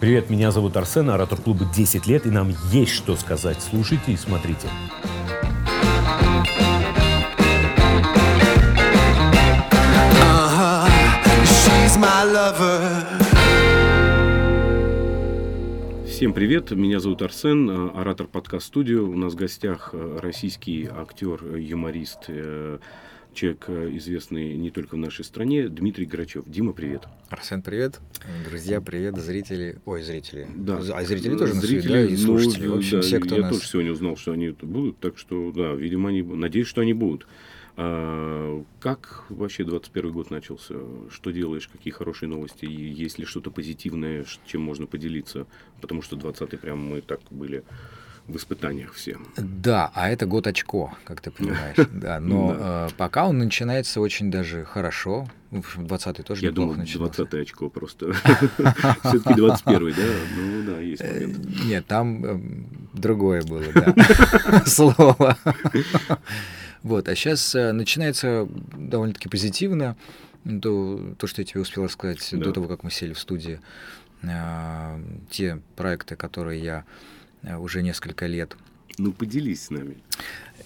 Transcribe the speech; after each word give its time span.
Привет, 0.00 0.30
меня 0.30 0.50
зовут 0.50 0.78
Арсен, 0.78 1.10
оратор 1.10 1.38
клуба 1.38 1.66
10 1.66 2.06
лет, 2.06 2.24
и 2.24 2.30
нам 2.30 2.54
есть 2.72 2.92
что 2.92 3.16
сказать. 3.16 3.60
Слушайте 3.60 4.12
и 4.12 4.16
смотрите. 4.16 4.66
Всем 16.06 16.32
привет, 16.32 16.70
меня 16.70 16.98
зовут 16.98 17.20
Арсен, 17.20 17.68
э, 17.68 17.90
оратор 17.94 18.26
подкаст-студио. 18.26 19.04
У 19.04 19.16
нас 19.16 19.34
в 19.34 19.36
гостях 19.36 19.90
э, 19.92 20.18
российский 20.22 20.88
актер, 20.90 21.56
юморист, 21.56 22.24
э, 22.28 22.78
человек 23.34 23.68
известный 23.68 24.56
не 24.56 24.70
только 24.70 24.94
в 24.94 24.98
нашей 24.98 25.24
стране, 25.24 25.68
Дмитрий 25.68 26.06
Грачев. 26.06 26.44
Дима, 26.46 26.72
привет. 26.72 27.04
Арсен, 27.28 27.62
привет. 27.62 28.00
Друзья, 28.44 28.80
привет. 28.80 29.16
Зрители. 29.16 29.78
Ой, 29.84 30.02
зрители. 30.02 30.46
Да. 30.54 30.78
А 30.92 31.04
зрители 31.04 31.36
тоже 31.36 31.54
Зрители, 31.54 31.80
связи, 31.80 31.88
да, 31.88 32.04
и 32.04 32.10
ну, 32.10 32.16
слушатели. 32.16 32.66
В 32.66 32.74
общем, 32.74 32.96
да, 32.98 33.02
все, 33.02 33.20
кто 33.20 33.36
я 33.36 33.42
нас... 33.42 33.54
тоже 33.54 33.68
сегодня 33.68 33.92
узнал, 33.92 34.16
что 34.16 34.32
они 34.32 34.50
будут, 34.50 34.98
так 34.98 35.18
что, 35.18 35.52
да, 35.52 35.74
видимо, 35.74 36.10
они, 36.10 36.22
надеюсь, 36.22 36.66
что 36.66 36.80
они 36.80 36.92
будут. 36.92 37.26
А, 37.76 38.62
как 38.80 39.24
вообще 39.28 39.64
21 39.64 40.12
год 40.12 40.30
начался? 40.30 40.74
Что 41.10 41.30
делаешь? 41.30 41.68
Какие 41.68 41.92
хорошие 41.92 42.28
новости? 42.28 42.64
И 42.64 42.92
есть 42.92 43.18
ли 43.18 43.24
что-то 43.24 43.50
позитивное, 43.50 44.26
чем 44.46 44.62
можно 44.62 44.86
поделиться? 44.86 45.46
Потому 45.80 46.02
что 46.02 46.16
20-й 46.16 46.58
прям 46.58 46.78
мы 46.78 47.00
так 47.00 47.20
были 47.30 47.64
в 48.30 48.36
испытаниях 48.36 48.92
все. 48.94 49.18
Да, 49.36 49.90
а 49.94 50.08
это 50.08 50.26
год 50.26 50.46
очко, 50.46 50.94
как 51.04 51.20
ты 51.20 51.30
понимаешь. 51.30 51.76
Да, 51.92 52.20
но 52.20 52.56
э, 52.58 52.88
пока 52.96 53.26
он 53.28 53.38
начинается 53.38 54.00
очень 54.00 54.30
даже 54.30 54.64
хорошо. 54.64 55.28
В 55.50 55.58
общем, 55.58 55.86
20-й 55.86 56.22
тоже 56.22 56.44
Я 56.44 56.52
думал, 56.52 56.74
начинался. 56.74 57.24
20 57.24 57.34
очко 57.42 57.68
просто. 57.68 58.12
Все-таки 59.04 59.34
21 59.34 59.92
да? 59.94 60.02
Ну 60.36 60.62
да, 60.74 60.80
есть 60.80 61.02
Э, 61.02 61.12
момент. 61.26 61.64
Нет, 61.64 61.86
там 61.86 62.24
эм, 62.24 62.88
другое 62.94 63.42
было, 63.42 63.64
да, 63.74 64.62
слово. 64.66 65.36
Вот, 66.82 67.08
а 67.08 67.14
сейчас 67.14 67.52
начинается 67.54 68.48
довольно-таки 68.76 69.28
позитивно. 69.28 69.96
То, 70.62 71.14
то, 71.18 71.26
что 71.26 71.42
я 71.42 71.46
тебе 71.46 71.60
успел 71.60 71.84
рассказать 71.84 72.26
Да. 72.32 72.38
до 72.38 72.52
того, 72.52 72.66
как 72.68 72.82
мы 72.82 72.90
сели 72.90 73.12
в 73.12 73.18
студии. 73.18 73.60
А, 74.22 74.98
Те 75.30 75.60
проекты, 75.76 76.16
которые 76.16 76.62
я 76.62 76.84
уже 77.42 77.82
несколько 77.82 78.26
лет 78.26 78.56
Ну 78.98 79.12
поделись 79.12 79.64
с 79.64 79.70
нами. 79.70 79.98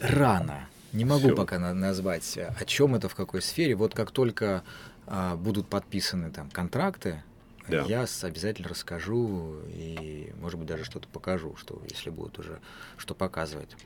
Рано. 0.00 0.69
Не 0.92 1.05
могу 1.05 1.28
Всё. 1.28 1.36
пока 1.36 1.58
на- 1.58 1.75
назвать, 1.75 2.36
э, 2.36 2.55
о 2.58 2.64
чем 2.64 2.94
это, 2.94 3.08
в 3.08 3.14
какой 3.14 3.42
сфере. 3.42 3.75
Вот 3.75 3.94
как 3.94 4.11
только 4.11 4.62
а, 5.06 5.36
будут 5.36 5.69
подписаны 5.69 6.31
там 6.31 6.50
контракты, 6.50 7.22
Да. 7.69 7.83
я 7.83 8.06
обязательно 8.22 8.69
расскажу 8.69 9.56
и, 9.69 10.33
может 10.41 10.58
быть, 10.58 10.66
даже 10.69 10.84
что-то 10.84 11.08
покажу, 11.08 11.56
что 11.56 11.83
если 11.91 12.08
будут 12.11 12.39
уже 12.39 12.58
что 12.97 13.14
показывать. 13.14 13.77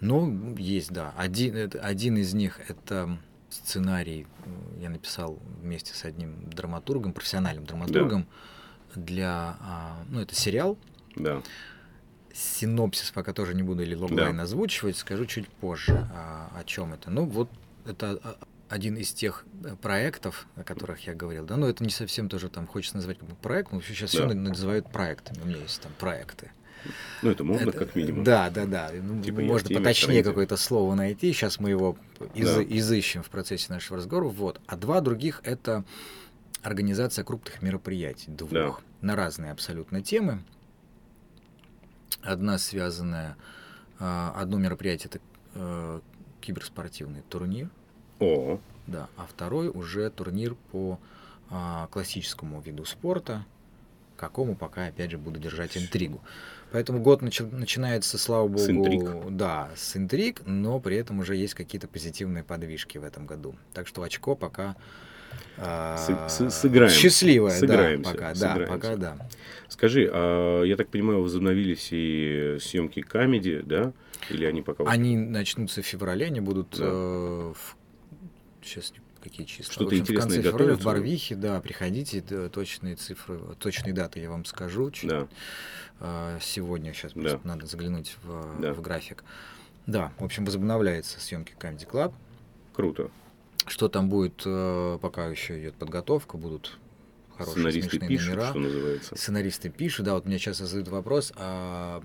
Ну, 0.00 0.54
есть, 0.56 0.90
да. 0.92 1.14
Один, 1.16 1.70
один 1.82 2.16
из 2.18 2.34
них 2.34 2.60
это 2.68 3.18
сценарий, 3.48 4.26
м, 4.44 4.80
я 4.82 4.90
написал 4.90 5.38
вместе 5.62 5.94
с 5.94 6.04
одним 6.04 6.34
драматургом, 6.50 7.12
профессиональным 7.14 7.64
драматургом 7.64 8.26
для, 8.94 9.56
а, 9.60 10.02
ну, 10.10 10.20
это 10.20 10.34
сериал, 10.34 10.76
Да. 11.16 11.42
Синопсис 12.34 13.10
пока 13.10 13.32
тоже 13.32 13.54
не 13.54 13.62
буду 13.62 13.82
или 13.82 13.94
логлайн 13.94 14.38
озвучивать, 14.40 14.96
скажу 14.96 15.26
чуть 15.26 15.48
позже, 15.48 16.08
а, 16.14 16.50
о 16.58 16.64
чем 16.64 16.92
это. 16.92 17.10
Ну, 17.10 17.24
вот 17.24 17.50
это 17.86 18.18
а, 18.22 18.36
один 18.68 18.96
из 18.96 19.12
тех 19.12 19.44
э, 19.64 19.74
проектов, 19.80 20.46
о 20.56 20.62
которых 20.62 21.06
я 21.06 21.14
говорил, 21.14 21.44
да, 21.44 21.56
но 21.56 21.68
это 21.68 21.82
не 21.82 21.90
совсем 21.90 22.28
тоже 22.28 22.48
там 22.48 22.66
хочется 22.66 22.96
назвать 22.96 23.18
как 23.18 23.28
бы 23.28 23.34
проект, 23.34 23.72
но 23.72 23.80
сейчас 23.80 24.10
все 24.10 24.26
Да. 24.28 24.34
называют 24.34 24.90
проектами, 24.92 25.40
у 25.42 25.46
меня 25.46 25.58
есть 25.58 25.80
там 25.80 25.92
проекты. 25.98 26.52
Ну 27.20 27.30
это 27.30 27.44
модно, 27.44 27.68
Это- 27.70 27.78
как 27.78 27.94
минимум. 27.94 28.24
Да, 28.24 28.48
да, 28.48 28.64
да. 28.64 28.90
Ну, 28.94 29.22
Типа 29.22 29.40
можно 29.42 29.68
есть 29.68 29.78
поточнее 29.78 30.22
какое-то 30.24 30.56
слово 30.56 30.94
найти. 30.94 31.30
Сейчас 31.32 31.60
мы 31.60 31.68
его 31.68 31.98
из- 32.32 32.54
Да. 32.54 32.62
изыщем 32.62 33.22
в 33.22 33.28
процессе 33.28 33.66
нашего 33.70 33.98
разговора. 33.98 34.28
Вот. 34.28 34.60
А 34.66 34.76
два 34.76 35.02
других 35.02 35.42
это 35.44 35.84
организация 36.62 37.22
крупных 37.24 37.60
мероприятий, 37.60 38.30
двух, 38.30 38.50
Да. 38.52 38.74
на 39.02 39.14
разные 39.16 39.52
абсолютно 39.52 40.00
темы. 40.02 40.42
Одна 42.22 42.58
связанная, 42.58 43.36
а, 43.98 44.32
одно 44.36 44.58
мероприятие 44.58 45.08
это 45.10 45.20
э, 45.54 46.00
киберспортивный 46.40 47.22
турнир, 47.28 47.70
О, 48.18 48.58
да, 48.86 49.08
а 49.16 49.26
второй 49.26 49.68
уже 49.68 50.10
турнир 50.10 50.54
по 50.72 50.98
а, 51.50 51.86
классическому 51.88 52.60
виду 52.60 52.84
спорта, 52.84 53.44
какому 54.16 54.54
пока, 54.54 54.86
опять 54.86 55.10
же, 55.10 55.18
буду 55.18 55.40
держать 55.40 55.76
интригу. 55.76 56.20
Поэтому 56.72 57.00
год 57.00 57.22
начи- 57.22 57.50
начинается, 57.50 58.18
слава 58.18 58.46
богу, 58.46 58.58
С 58.58 58.68
интриг. 58.68 59.34
да, 59.36 59.70
с 59.76 59.96
интриг, 59.96 60.42
но 60.46 60.78
при 60.78 60.96
этом 60.96 61.18
уже 61.20 61.34
есть 61.36 61.54
какие-то 61.54 61.88
позитивные 61.88 62.44
подвижки 62.44 62.98
в 62.98 63.04
этом 63.04 63.26
году. 63.26 63.56
Так 63.72 63.86
что 63.88 64.02
очко 64.02 64.36
пока 64.36 64.76
С- 65.56 66.08
с- 66.28 66.50
сыграем. 66.50 66.90
счастливое, 66.90 67.50
Сыграемся, 67.50 68.04
да, 68.04 68.16
пока, 68.16 68.28
да, 68.28 68.34
сыграемся. 68.34 68.72
пока, 68.72 68.96
да. 68.96 69.28
скажи, 69.68 70.08
а 70.10 70.62
я 70.64 70.76
так 70.76 70.88
понимаю, 70.88 71.20
возобновились 71.22 71.88
и 71.90 72.56
съемки 72.60 73.02
камеди, 73.02 73.60
да? 73.64 73.92
Или 74.30 74.46
они 74.46 74.62
пока... 74.62 74.84
Они 74.84 75.16
начнутся 75.18 75.82
в 75.82 75.86
феврале, 75.86 76.26
они 76.26 76.40
будут 76.40 76.78
Да. 76.78 76.84
э, 76.86 77.52
в... 77.54 77.76
сейчас 78.62 78.94
какие 79.22 79.44
числа? 79.44 79.72
Что-то 79.72 79.84
В 79.84 79.88
общем, 79.88 80.00
интересное 80.02 80.28
в 80.28 80.42
конце 80.42 80.50
февраля 80.50 80.74
в? 80.76 80.82
Барвихе, 80.82 81.34
да, 81.34 81.60
приходите, 81.60 82.24
да, 82.26 82.48
точные 82.48 82.96
цифры, 82.96 83.38
точные 83.58 83.92
даты 83.92 84.20
я 84.20 84.30
вам 84.30 84.46
скажу. 84.46 84.90
чуть- 84.90 85.10
Да, 85.10 85.28
э, 86.00 86.38
сегодня 86.40 86.94
сейчас 86.94 87.12
Да. 87.12 87.20
просто 87.20 87.46
надо 87.46 87.66
заглянуть 87.66 88.16
в, 88.22 88.60
Да. 88.62 88.72
в 88.72 88.80
график. 88.80 89.24
Да, 89.86 90.12
в 90.18 90.24
общем, 90.24 90.46
возобновляется 90.46 91.20
съемки 91.20 91.54
Comedy 91.60 91.86
Club. 91.86 92.14
круто. 92.72 93.10
Что 93.70 93.88
там 93.88 94.08
будет, 94.08 94.42
э, 94.44 94.98
пока 95.00 95.26
еще 95.28 95.60
идет 95.60 95.76
подготовка, 95.76 96.36
будут 96.36 96.76
хорошие 97.36 97.70
Сценаристы 97.70 97.90
смешные 97.90 98.08
пишут, 98.08 98.28
номера. 98.30 98.50
что 98.50 98.58
называется. 98.58 99.16
Сценаристы 99.16 99.68
пишут, 99.70 100.06
да, 100.06 100.14
вот 100.14 100.26
мне 100.26 100.38
сейчас 100.38 100.58
задают 100.58 100.88
вопрос, 100.88 101.32
а 101.36 102.02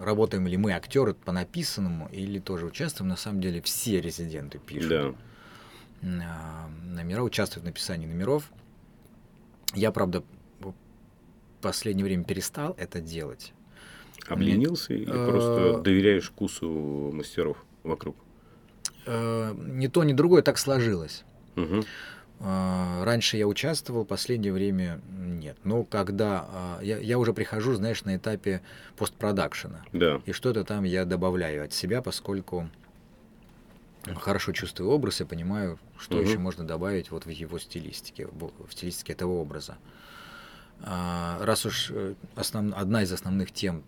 работаем 0.00 0.48
ли 0.48 0.56
мы 0.56 0.72
актеры 0.72 1.14
по 1.14 1.30
написанному 1.30 2.08
или 2.10 2.40
тоже 2.40 2.66
участвуем? 2.66 3.08
На 3.08 3.16
самом 3.16 3.40
деле 3.40 3.62
все 3.62 4.00
резиденты 4.00 4.58
пишут 4.58 4.88
Да, 4.90 5.14
а, 6.02 6.68
номера, 6.84 7.22
участвуют 7.22 7.62
в 7.62 7.66
написании 7.66 8.08
номеров. 8.08 8.50
Я, 9.74 9.92
правда, 9.92 10.24
в 10.58 10.74
последнее 11.62 12.04
время 12.04 12.24
перестал 12.24 12.74
это 12.78 13.00
делать. 13.00 13.52
обленился 14.26 14.92
или 14.92 15.08
Э, 15.08 15.30
просто 15.30 15.80
доверяешь 15.82 16.26
вкусу 16.30 17.10
мастеров 17.12 17.64
вокруг? 17.84 18.16
Э, 19.06 19.54
Ни 19.56 19.86
то, 19.88 20.04
ни 20.04 20.12
другое 20.12 20.42
так 20.42 20.58
сложилось. 20.58 21.24
Мгм. 21.56 21.84
А, 22.42 23.04
Раньше 23.04 23.36
я 23.36 23.46
участвовал, 23.46 24.04
последнее 24.04 24.52
время 24.52 25.00
нет. 25.10 25.58
Но 25.64 25.84
когда 25.84 26.46
а, 26.48 26.80
я, 26.82 26.98
я 26.98 27.18
уже 27.18 27.32
прихожу, 27.34 27.74
знаешь, 27.74 28.04
на 28.04 28.16
этапе 28.16 28.62
постпродакшена. 28.96 29.82
Да, 29.92 30.20
И 30.24 30.32
что-то 30.32 30.64
там 30.64 30.84
я 30.84 31.04
добавляю 31.04 31.64
от 31.64 31.72
себя, 31.72 32.00
поскольку 32.00 32.68
хорошо 34.16 34.52
чувствую 34.52 34.90
образ 34.90 35.20
и 35.20 35.24
понимаю, 35.24 35.78
что 35.98 36.16
Мгм. 36.16 36.24
еще 36.24 36.38
можно 36.38 36.64
добавить 36.64 37.10
вот 37.10 37.26
в 37.26 37.28
его 37.28 37.58
стилистике, 37.58 38.26
в, 38.26 38.50
стилистике 38.70 39.12
этого 39.12 39.32
образа. 39.32 39.76
А, 40.82 41.38
раз 41.44 41.66
уж 41.66 41.90
э, 41.90 42.14
основ- 42.36 42.72
одна 42.74 43.02
из 43.02 43.12
основных 43.12 43.52
тем 43.52 43.82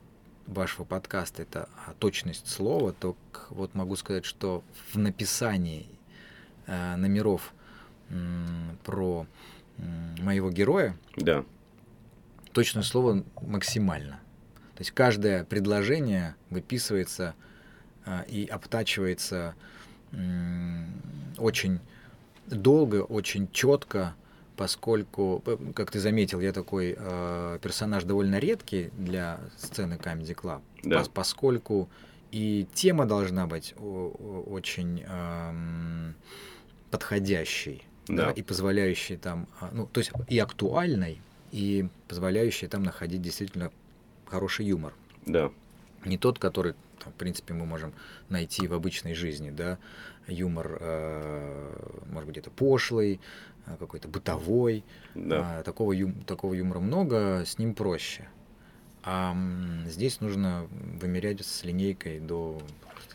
вашего 0.47 0.85
подкаста 0.85 1.43
это 1.43 1.69
точность 1.99 2.49
слова, 2.49 2.93
то 2.93 3.17
вот 3.51 3.75
могу 3.75 3.97
сказать, 3.97 4.25
что 4.25 4.63
в 4.93 4.99
написании 4.99 5.87
э, 6.67 6.97
номеров 6.97 7.53
м, 8.11 8.79
про 8.85 9.27
м, 9.79 10.25
моего 10.25 10.51
героя 10.51 10.97
да, 11.17 11.45
точное 12.53 12.83
слово 12.83 13.25
максимально. 13.41 14.21
То 14.75 14.81
есть 14.81 14.91
каждое 14.93 15.45
предложение 15.45 16.35
выписывается 16.51 17.35
а, 18.05 18.23
и 18.23 18.47
обтачивается 18.47 19.55
м, 20.13 20.87
очень 21.39 21.79
долго, 22.47 23.03
очень 23.03 23.51
четко, 23.53 24.15
поскольку, 24.63 25.43
как 25.75 25.91
ты 25.91 25.99
заметил, 25.99 26.39
я 26.41 26.53
такой 26.53 26.95
э, 26.97 27.59
персонаж 27.61 28.05
довольно 28.05 28.39
редкий 28.39 28.91
для 28.97 29.41
сцены 29.57 29.95
Comedy 29.95 30.37
Club, 30.37 30.61
Да. 30.85 31.01
пос- 31.01 31.11
поскольку 31.13 31.89
и 32.31 32.69
тема 32.73 33.05
должна 33.05 33.49
быть 33.49 33.75
очень 33.77 35.03
эм, 35.05 36.15
подходящей, 36.93 37.83
да, 38.07 38.27
Да. 38.27 38.31
и 38.31 38.43
позволяющей 38.43 39.17
там, 39.17 39.49
а, 39.61 39.71
ну, 39.73 39.87
то 39.93 39.99
есть 39.99 40.13
и 40.29 40.39
актуальной, 40.39 41.21
и 41.51 41.89
позволяющей 42.07 42.69
там 42.69 42.85
находить 42.85 43.21
действительно 43.21 43.71
хороший 44.27 44.67
юмор. 44.67 44.93
да. 45.27 45.51
не 46.05 46.19
тот, 46.19 46.39
который, 46.39 46.75
в 47.05 47.13
принципе, 47.19 47.55
мы 47.55 47.65
можем 47.67 47.93
найти 48.29 48.67
в 48.69 48.75
обычной 48.75 49.15
жизни, 49.15 49.51
да, 49.51 49.79
юмор, 50.29 50.79
э, 50.81 52.03
может 52.13 52.27
быть, 52.27 52.35
где-то 52.37 52.51
пошлый, 52.51 53.15
э, 53.15 53.19
какой-то 53.79 54.09
бытовой. 54.09 54.85
Да. 55.15 55.59
А, 55.59 55.63
такого, 55.63 55.93
ю- 55.93 56.15
такого 56.27 56.55
юмора 56.55 56.81
много, 56.81 57.45
с 57.47 57.59
ним 57.59 57.75
проще. 57.75 58.29
А 59.05 59.37
здесь 59.87 60.21
нужно 60.21 60.67
вымерять 61.01 61.45
с 61.45 61.65
линейкой 61.65 62.21
до, 62.21 62.61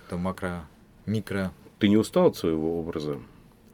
до 0.10 0.18
макро, 0.18 0.68
микро. 1.06 1.52
Ты 1.80 1.88
не 1.90 1.98
устал 1.98 2.28
от 2.28 2.36
своего 2.36 2.80
образа? 2.80 3.20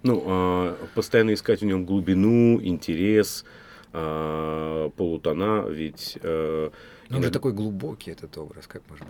Ну, 0.04 0.24
а, 0.26 0.78
постоянно 0.96 1.34
искать 1.34 1.62
в 1.62 1.66
нем 1.66 1.86
глубину, 1.86 2.62
интерес, 2.62 3.46
а, 3.94 4.90
полутона, 4.92 5.66
ведь... 5.68 6.18
э, 6.22 6.70
Ну, 7.14 7.18
он 7.20 7.24
же 7.24 7.32
такой 7.32 7.54
глубокий, 7.54 8.12
этот 8.12 8.38
образ, 8.38 8.66
как 8.68 8.82
можно... 8.90 9.08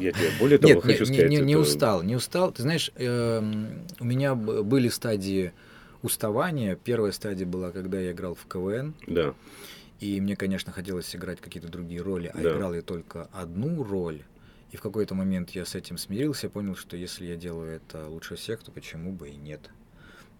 Я 0.00 0.12
тебе 0.12 0.30
более 0.38 0.58
того 0.58 0.74
Нет, 0.74 0.82
хочу 0.82 1.04
не- 1.04 1.06
сказать. 1.06 1.30
не- 1.30 1.36
не 1.38 1.52
это- 1.52 1.62
устал, 1.62 2.02
не 2.02 2.16
устал. 2.16 2.52
Ты 2.52 2.62
знаешь, 2.62 2.90
эм, 2.96 3.86
у 4.00 4.04
меня 4.04 4.34
были 4.34 4.88
стадии 4.88 5.52
уставания. 6.02 6.76
Первая 6.76 7.12
стадия 7.12 7.46
была, 7.46 7.70
когда 7.70 8.00
я 8.00 8.12
играл 8.12 8.34
в 8.34 8.46
КВН. 8.46 8.94
Да, 9.06 9.34
И 10.00 10.20
мне, 10.20 10.36
конечно, 10.36 10.72
хотелось 10.72 11.14
играть 11.14 11.40
какие-то 11.40 11.68
другие 11.68 12.02
роли, 12.02 12.30
а 12.34 12.38
Да. 12.42 12.52
играл 12.52 12.74
я 12.74 12.82
только 12.82 13.28
одну 13.32 13.82
роль. 13.84 14.22
И 14.72 14.76
в 14.76 14.80
какой-то 14.82 15.14
момент 15.14 15.50
я 15.50 15.64
с 15.64 15.76
этим 15.76 15.96
смирился, 15.98 16.48
понял, 16.50 16.74
что 16.74 16.96
если 16.96 17.26
я 17.26 17.36
делаю 17.36 17.70
это 17.76 18.08
лучше 18.08 18.34
всех, 18.34 18.62
то 18.64 18.72
почему 18.72 19.12
бы 19.12 19.28
и 19.30 19.36
нет. 19.36 19.70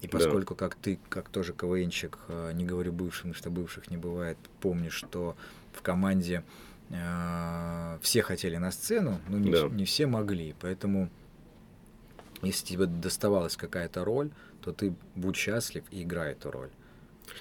И 0.00 0.06
Да. 0.06 0.12
поскольку, 0.18 0.54
как 0.54 0.74
ты, 0.74 0.98
как 1.08 1.28
тоже 1.30 1.52
КВНчик, 1.52 2.18
э, 2.28 2.52
не 2.54 2.64
говорю 2.64 2.92
бывшим, 2.92 3.32
что 3.34 3.50
бывших 3.50 3.90
не 3.90 3.96
бывает, 3.96 4.36
помнишь, 4.60 4.94
что 4.94 5.36
в 5.72 5.82
команде 5.82 6.42
э, 6.90 7.98
все 8.02 8.22
хотели 8.22 8.56
на 8.56 8.70
сцену, 8.70 9.18
но 9.28 9.38
не, 9.38 9.50
Да. 9.50 9.68
не 9.68 9.84
все 9.86 10.06
могли. 10.06 10.54
Поэтому, 10.60 11.08
если 12.42 12.66
тебе 12.66 12.86
доставалась 12.86 13.56
какая-то 13.56 14.04
роль, 14.04 14.30
то 14.60 14.72
ты 14.72 14.94
будь 15.14 15.36
счастлив 15.36 15.84
и 15.90 16.02
играй 16.02 16.32
эту 16.32 16.50
роль. 16.50 16.68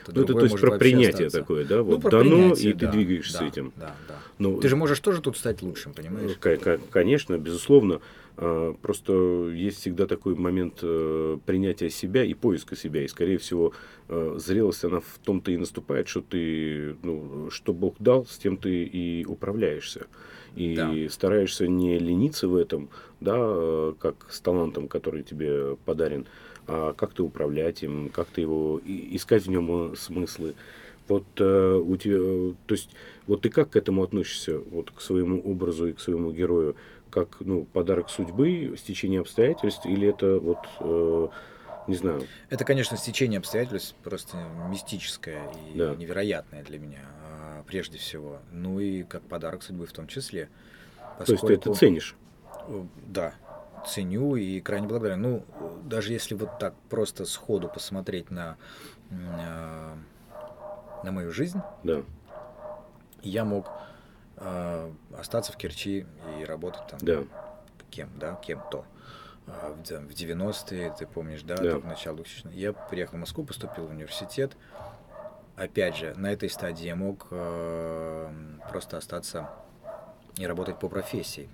Ну 0.07 0.23
это 0.23 0.33
то 0.33 0.39
есть 0.45 0.59
про 0.59 0.77
принятие 0.77 1.27
остаться. 1.27 1.39
такое, 1.39 1.65
да? 1.65 1.77
Ну, 1.77 1.83
Вот 1.83 2.01
про 2.01 2.09
дано, 2.11 2.29
принятие, 2.29 2.71
и 2.71 2.73
ты 2.73 2.85
да, 2.85 2.91
двигаешься 2.93 3.33
да, 3.33 3.39
с 3.39 3.41
этим. 3.51 3.73
Да, 3.75 3.95
да. 4.07 4.15
Ну, 4.39 4.59
Ты 4.61 4.69
же 4.69 4.77
можешь 4.77 4.99
тоже 5.01 5.21
тут 5.21 5.37
стать 5.37 5.61
лучшим, 5.61 5.93
понимаешь? 5.93 6.37
Ка- 6.39 6.55
ка- 6.55 6.79
Конечно, 6.89 7.37
безусловно. 7.37 7.99
А, 8.37 8.73
Просто 8.81 9.49
есть 9.49 9.79
всегда 9.79 10.07
такой 10.07 10.35
момент 10.35 10.79
э, 10.81 11.37
принятия 11.45 11.89
себя 11.89 12.23
и 12.23 12.33
поиска 12.33 12.75
себя. 12.75 13.03
И, 13.03 13.07
скорее 13.07 13.37
всего, 13.37 13.73
э, 14.09 14.35
зрелость, 14.37 14.83
она 14.85 14.99
в 14.99 15.19
том-то 15.23 15.51
и 15.51 15.57
наступает, 15.57 16.07
что 16.07 16.21
ты, 16.21 16.95
ну, 17.03 17.49
что 17.51 17.73
Бог 17.73 17.95
дал, 17.99 18.25
с 18.25 18.37
тем 18.37 18.57
ты 18.57 18.83
и 18.83 19.25
управляешься. 19.25 20.07
И 20.55 20.75
Да. 20.75 20.93
стараешься 21.09 21.67
не 21.67 21.97
лениться 21.99 22.47
в 22.47 22.55
этом, 22.55 22.89
да, 23.21 23.35
э, 23.37 23.93
как 23.99 24.27
с 24.29 24.39
талантом, 24.39 24.87
который 24.87 25.23
тебе 25.23 25.75
подарен, 25.85 26.25
а 26.67 26.93
как-то 26.93 27.23
управлять 27.25 27.83
им, 27.83 28.09
как-то 28.09 28.41
его 28.41 28.79
и- 28.85 29.15
искать 29.15 29.45
в 29.45 29.49
нем 29.49 29.93
э, 29.93 29.95
смыслы. 29.95 30.53
Вот 31.09 31.25
э, 31.37 31.75
у 31.75 31.97
тебя, 31.97 32.17
э, 32.19 32.53
то 32.65 32.75
есть, 32.75 32.89
вот 33.27 33.41
ты 33.41 33.49
как 33.49 33.71
к 33.71 33.75
этому 33.75 34.03
относишься, 34.03 34.57
вот 34.71 34.91
к 34.91 35.01
своему 35.01 35.41
образу 35.41 35.87
и 35.87 35.93
к 35.93 35.99
своему 35.99 36.31
герою, 36.31 36.75
как 37.13 37.37
ну 37.41 37.65
подарок 37.65 38.09
судьбы, 38.09 38.73
стечение 38.77 39.21
обстоятельств, 39.21 39.85
или 39.85 40.07
это 40.07 40.39
вот 40.39 40.67
э, 40.79 41.27
не 41.85 41.95
знаю, 41.95 42.21
Это, 42.49 42.65
конечно, 42.65 42.97
стечение 42.97 43.37
обстоятельств 43.37 43.95
просто 44.03 44.37
мистическое 44.69 45.47
и 45.47 45.77
Да. 45.77 45.93
невероятное 45.93 46.63
для 46.63 46.79
меня, 46.79 47.01
а, 47.21 47.63
прежде 47.67 47.99
всего. 47.99 48.39
Ну 48.51 48.79
и 48.79 49.03
как 49.03 49.21
подарок 49.23 49.61
судьбы 49.61 49.85
в 49.85 49.91
том 49.93 50.07
числе. 50.07 50.49
то 51.23 51.31
есть 51.31 51.45
ты 51.45 51.53
это 51.53 51.71
ценишь. 51.73 52.15
Э, 52.67 52.83
Да, 53.07 53.35
ценю 53.85 54.35
и 54.35 54.59
крайне 54.59 54.87
благодарен. 54.87 55.21
Ну, 55.21 55.45
даже 55.83 56.13
если 56.13 56.33
вот 56.33 56.49
так 56.57 56.73
просто 56.89 57.25
сходу 57.25 57.67
посмотреть 57.67 58.31
на, 58.31 58.57
а, 59.11 59.95
на 61.03 61.11
мою 61.11 61.31
жизнь, 61.31 61.61
Да, 61.83 62.01
я 63.21 63.45
мог 63.45 63.67
остаться 65.17 65.51
в 65.51 65.57
Керчи 65.57 66.05
и 66.39 66.43
работать 66.45 66.85
там 66.87 66.99
да, 67.01 67.23
кем, 67.89 68.09
да, 68.17 68.35
кем-то. 68.35 68.85
А, 69.45 69.73
В, 69.73 69.85
в 69.85 70.11
90-е, 70.11 70.93
ты 70.97 71.05
помнишь, 71.05 71.43
да, 71.43 71.55
Да. 71.57 71.71
там, 71.73 71.87
начало 71.87 72.17
2000 72.17 72.47
Я 72.53 72.73
приехал 72.73 73.17
в 73.17 73.19
Москву, 73.19 73.43
поступил 73.43 73.87
в 73.87 73.91
университет. 73.91 74.55
Опять 75.55 75.95
же, 75.97 76.13
на 76.15 76.31
этой 76.31 76.49
стадии 76.49 76.85
я 76.85 76.95
мог 76.95 77.27
э, 77.29 78.31
просто 78.69 78.97
остаться 78.97 79.49
и 80.37 80.47
работать 80.47 80.79
по 80.79 80.89
профессии. 80.89 81.49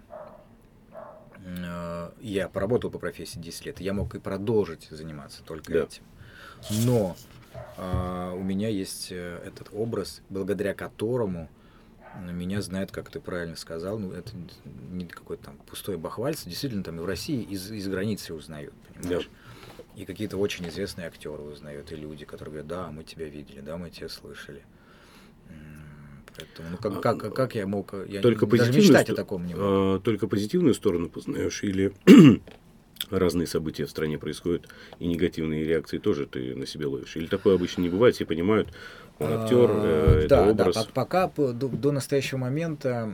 Э, 1.46 2.12
Я 2.22 2.48
поработал 2.48 2.92
по 2.92 3.00
профессии 3.00 3.40
10 3.40 3.66
лет, 3.66 3.80
я 3.82 3.94
мог 3.94 4.16
и 4.16 4.20
продолжить 4.20 4.88
заниматься 4.90 5.44
только 5.44 5.74
Да. 5.74 5.80
этим. 5.84 6.04
Но 6.86 7.16
у 8.36 8.44
меня 8.44 8.68
есть 8.68 9.12
э, 9.12 9.42
этот 9.46 9.70
образ, 9.74 10.22
благодаря 10.30 10.74
которому 10.74 11.50
ну, 12.16 12.32
меня 12.32 12.62
знают, 12.62 12.92
как 12.92 13.10
ты 13.10 13.20
правильно 13.20 13.56
сказал, 13.56 14.00
ну 14.00 14.12
это 14.12 14.32
не 14.92 15.06
какое-то 15.06 15.46
там 15.46 15.58
пустое 15.58 15.98
бахвальство, 15.98 16.50
действительно 16.50 16.84
там 16.84 16.98
и 16.98 17.02
в 17.02 17.06
России 17.06 17.42
из, 17.42 17.72
из 17.72 17.88
границы 17.88 18.34
узнают, 18.34 18.74
понимаешь? 18.94 19.30
И 19.96 20.06
какие-то 20.06 20.38
очень 20.38 20.68
известные 20.70 21.08
актеры 21.08 21.42
узнают, 21.44 21.92
и 21.92 21.96
люди, 21.96 22.26
которые 22.26 22.64
говорят, 22.64 22.68
да, 22.68 22.92
мы 22.92 23.04
тебя 23.04 23.26
видели, 23.28 23.60
да, 23.60 23.78
мы 23.78 23.90
тебя 23.90 24.10
слышали. 24.10 24.64
Поэтому, 26.38 26.70
ну 26.70 26.78
как, 26.78 26.94
А, 26.94 27.02
как, 27.02 27.36
как 27.36 27.56
я 27.56 27.68
мог, 27.68 27.94
э, 27.94 28.06
я 28.08 28.22
только 28.22 28.46
даже 28.46 28.72
позитивную 28.72 28.84
мечтать 28.84 29.10
о 29.10 29.16
таком 29.16 29.46
не 29.46 29.56
мог. 29.56 29.64
а, 29.64 30.00
только 30.00 30.28
позитивную 30.28 30.74
сторону 30.74 31.10
познаешь 31.10 31.64
или 31.64 31.92
разные 33.10 33.48
события 33.48 33.86
в 33.86 33.90
стране 33.90 34.18
происходят 34.18 34.68
и 35.00 35.08
негативные 35.08 35.66
реакции 35.66 35.98
тоже 35.98 36.28
ты 36.28 36.56
на 36.56 36.66
себе 36.66 36.86
ловишь. 36.86 37.16
Или 37.18 37.28
такое 37.28 37.56
обычно 37.56 37.82
не 37.82 37.90
бывает, 37.90 38.16
все 38.16 38.26
понимают, 38.26 38.70
он 39.20 39.34
актер, 39.34 39.70
А, 39.72 40.22
э, 40.24 40.28
да, 40.28 40.46
это 40.48 40.54
да, 40.54 40.64
образ. 40.70 40.86
пока 40.94 41.28
по- 41.28 41.52
до, 41.54 41.68
до 41.68 41.92
настоящего 41.92 42.38
момента 42.40 43.12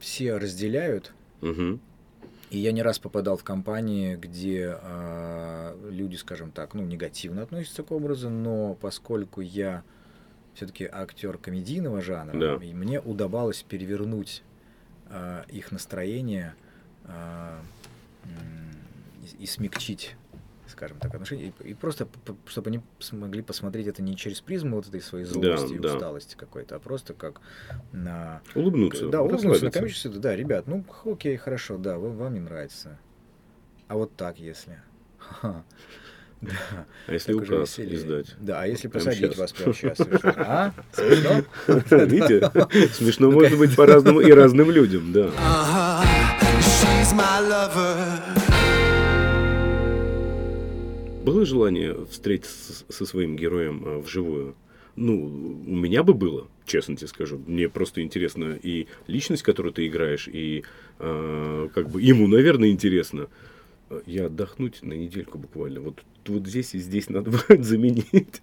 все 0.00 0.36
разделяют, 0.36 1.12
и 1.42 2.58
я 2.58 2.72
не 2.72 2.82
раз 2.82 2.98
попадал 2.98 3.36
в 3.36 3.42
компании, 3.44 4.14
где 4.16 4.76
а, 4.80 5.76
люди, 5.90 6.16
скажем 6.16 6.50
так, 6.52 6.74
ну, 6.74 6.82
негативно 6.84 7.42
относятся 7.42 7.82
к 7.82 7.90
образу, 7.90 8.30
но 8.30 8.74
поскольку 8.74 9.40
я 9.40 9.82
все-таки 10.54 10.88
актер 10.90 11.36
комедийного 11.38 12.00
жанра, 12.00 12.38
Да. 12.58 12.64
и 12.64 12.72
мне 12.72 13.00
удавалось 13.00 13.62
перевернуть 13.62 14.42
а, 15.10 15.44
их 15.48 15.72
настроение 15.72 16.54
и, 19.38 19.42
и 19.44 19.46
смягчить 19.46 20.16
скажем 20.74 20.98
так, 20.98 21.14
отношения, 21.14 21.52
и, 21.60 21.70
и 21.70 21.74
просто, 21.74 22.06
чтобы 22.46 22.68
они 22.68 22.80
смогли 22.98 23.42
посмотреть 23.42 23.86
это 23.86 24.02
не 24.02 24.16
через 24.16 24.40
призму 24.40 24.76
вот 24.76 24.88
этой 24.88 25.00
своей 25.00 25.24
злости 25.24 25.74
и 25.74 25.78
да. 25.78 25.94
усталости 25.94 26.34
какой-то, 26.36 26.76
а 26.76 26.78
просто 26.78 27.14
как 27.14 27.40
на 27.92 28.42
Улыбнуться, 28.54 29.08
да, 29.08 29.22
улыбнуться 29.22 29.46
на 29.46 29.52
расслабиться. 29.54 29.80
комическую, 29.80 30.20
да, 30.20 30.36
ребят, 30.36 30.66
ну, 30.66 30.84
окей, 31.04 31.36
хорошо, 31.36 31.78
да, 31.78 31.98
вы- 31.98 32.10
вам 32.10 32.34
не 32.34 32.40
нравится. 32.40 32.98
А 33.88 33.96
вот 33.96 34.14
так, 34.16 34.38
если. 34.38 34.80
Да. 36.40 36.84
А 37.06 37.12
если 37.12 37.32
так 37.32 37.42
указ 37.42 37.78
издать? 37.78 38.34
Да, 38.38 38.60
а 38.60 38.66
если 38.66 38.88
Прямо 38.88 39.04
посадить 39.06 39.30
щас. 39.30 39.38
вас 39.38 39.52
прямо 39.52 39.72
сейчас? 39.74 40.00
А? 40.36 40.72
Смешно? 40.92 41.44
Видите? 42.04 42.88
Смешно 42.92 43.30
может 43.30 43.58
быть 43.58 43.74
по-разному 43.74 44.20
и 44.20 44.30
разным 44.30 44.70
людям, 44.70 45.10
да. 45.12 45.30
Было 51.24 51.46
желание 51.46 52.04
встретиться 52.06 52.84
со 52.88 53.06
своим 53.06 53.36
героем 53.36 53.82
а, 53.84 53.98
вживую? 54.00 54.54
Ну, 54.96 55.24
у 55.66 55.74
меня 55.74 56.02
бы 56.02 56.14
было, 56.14 56.46
честно 56.66 56.96
тебе 56.96 57.08
скажу. 57.08 57.42
Мне 57.46 57.68
просто 57.68 58.02
интересно 58.02 58.58
и 58.62 58.86
личность, 59.06 59.42
которую 59.42 59.72
ты 59.72 59.86
играешь, 59.86 60.28
и 60.28 60.64
а, 60.98 61.68
как 61.74 61.88
бы 61.88 62.02
ему, 62.02 62.28
наверное, 62.28 62.68
интересно. 62.68 63.28
Я 64.06 64.26
отдохнуть 64.26 64.82
на 64.82 64.92
недельку 64.92 65.38
буквально. 65.38 65.80
Вот, 65.80 66.02
вот 66.26 66.46
здесь 66.46 66.74
и 66.74 66.78
здесь 66.78 67.08
надо 67.08 67.30
будет 67.30 67.64
заменить. 67.64 68.42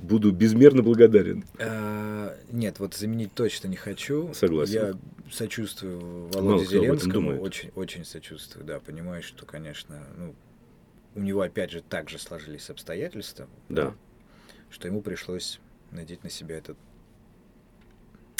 Буду 0.00 0.32
безмерно 0.32 0.82
благодарен. 0.82 1.44
А, 1.58 2.34
Нет, 2.50 2.78
вот 2.78 2.94
заменить 2.94 3.34
точно 3.34 3.68
не 3.68 3.76
хочу. 3.76 4.32
Согласен. 4.32 4.72
Я 4.72 4.94
сочувствую 5.30 6.00
Мало 6.32 6.42
Володе 6.42 6.64
этом 6.64 6.80
Зеленскому. 6.80 7.40
Очень, 7.40 7.70
очень 7.74 8.04
сочувствую, 8.04 8.64
да. 8.64 8.80
Понимаю, 8.80 9.22
что, 9.22 9.44
конечно, 9.44 10.02
ну, 10.16 10.34
у 11.14 11.20
него 11.20 11.42
опять 11.42 11.70
же 11.70 11.82
так 11.82 12.08
же 12.08 12.18
сложились 12.18 12.70
обстоятельства. 12.70 13.48
Да. 13.68 13.94
что 14.70 14.86
ему 14.86 15.02
пришлось 15.02 15.60
надеть 15.90 16.22
на 16.22 16.30
себя 16.30 16.56
этот 16.56 16.76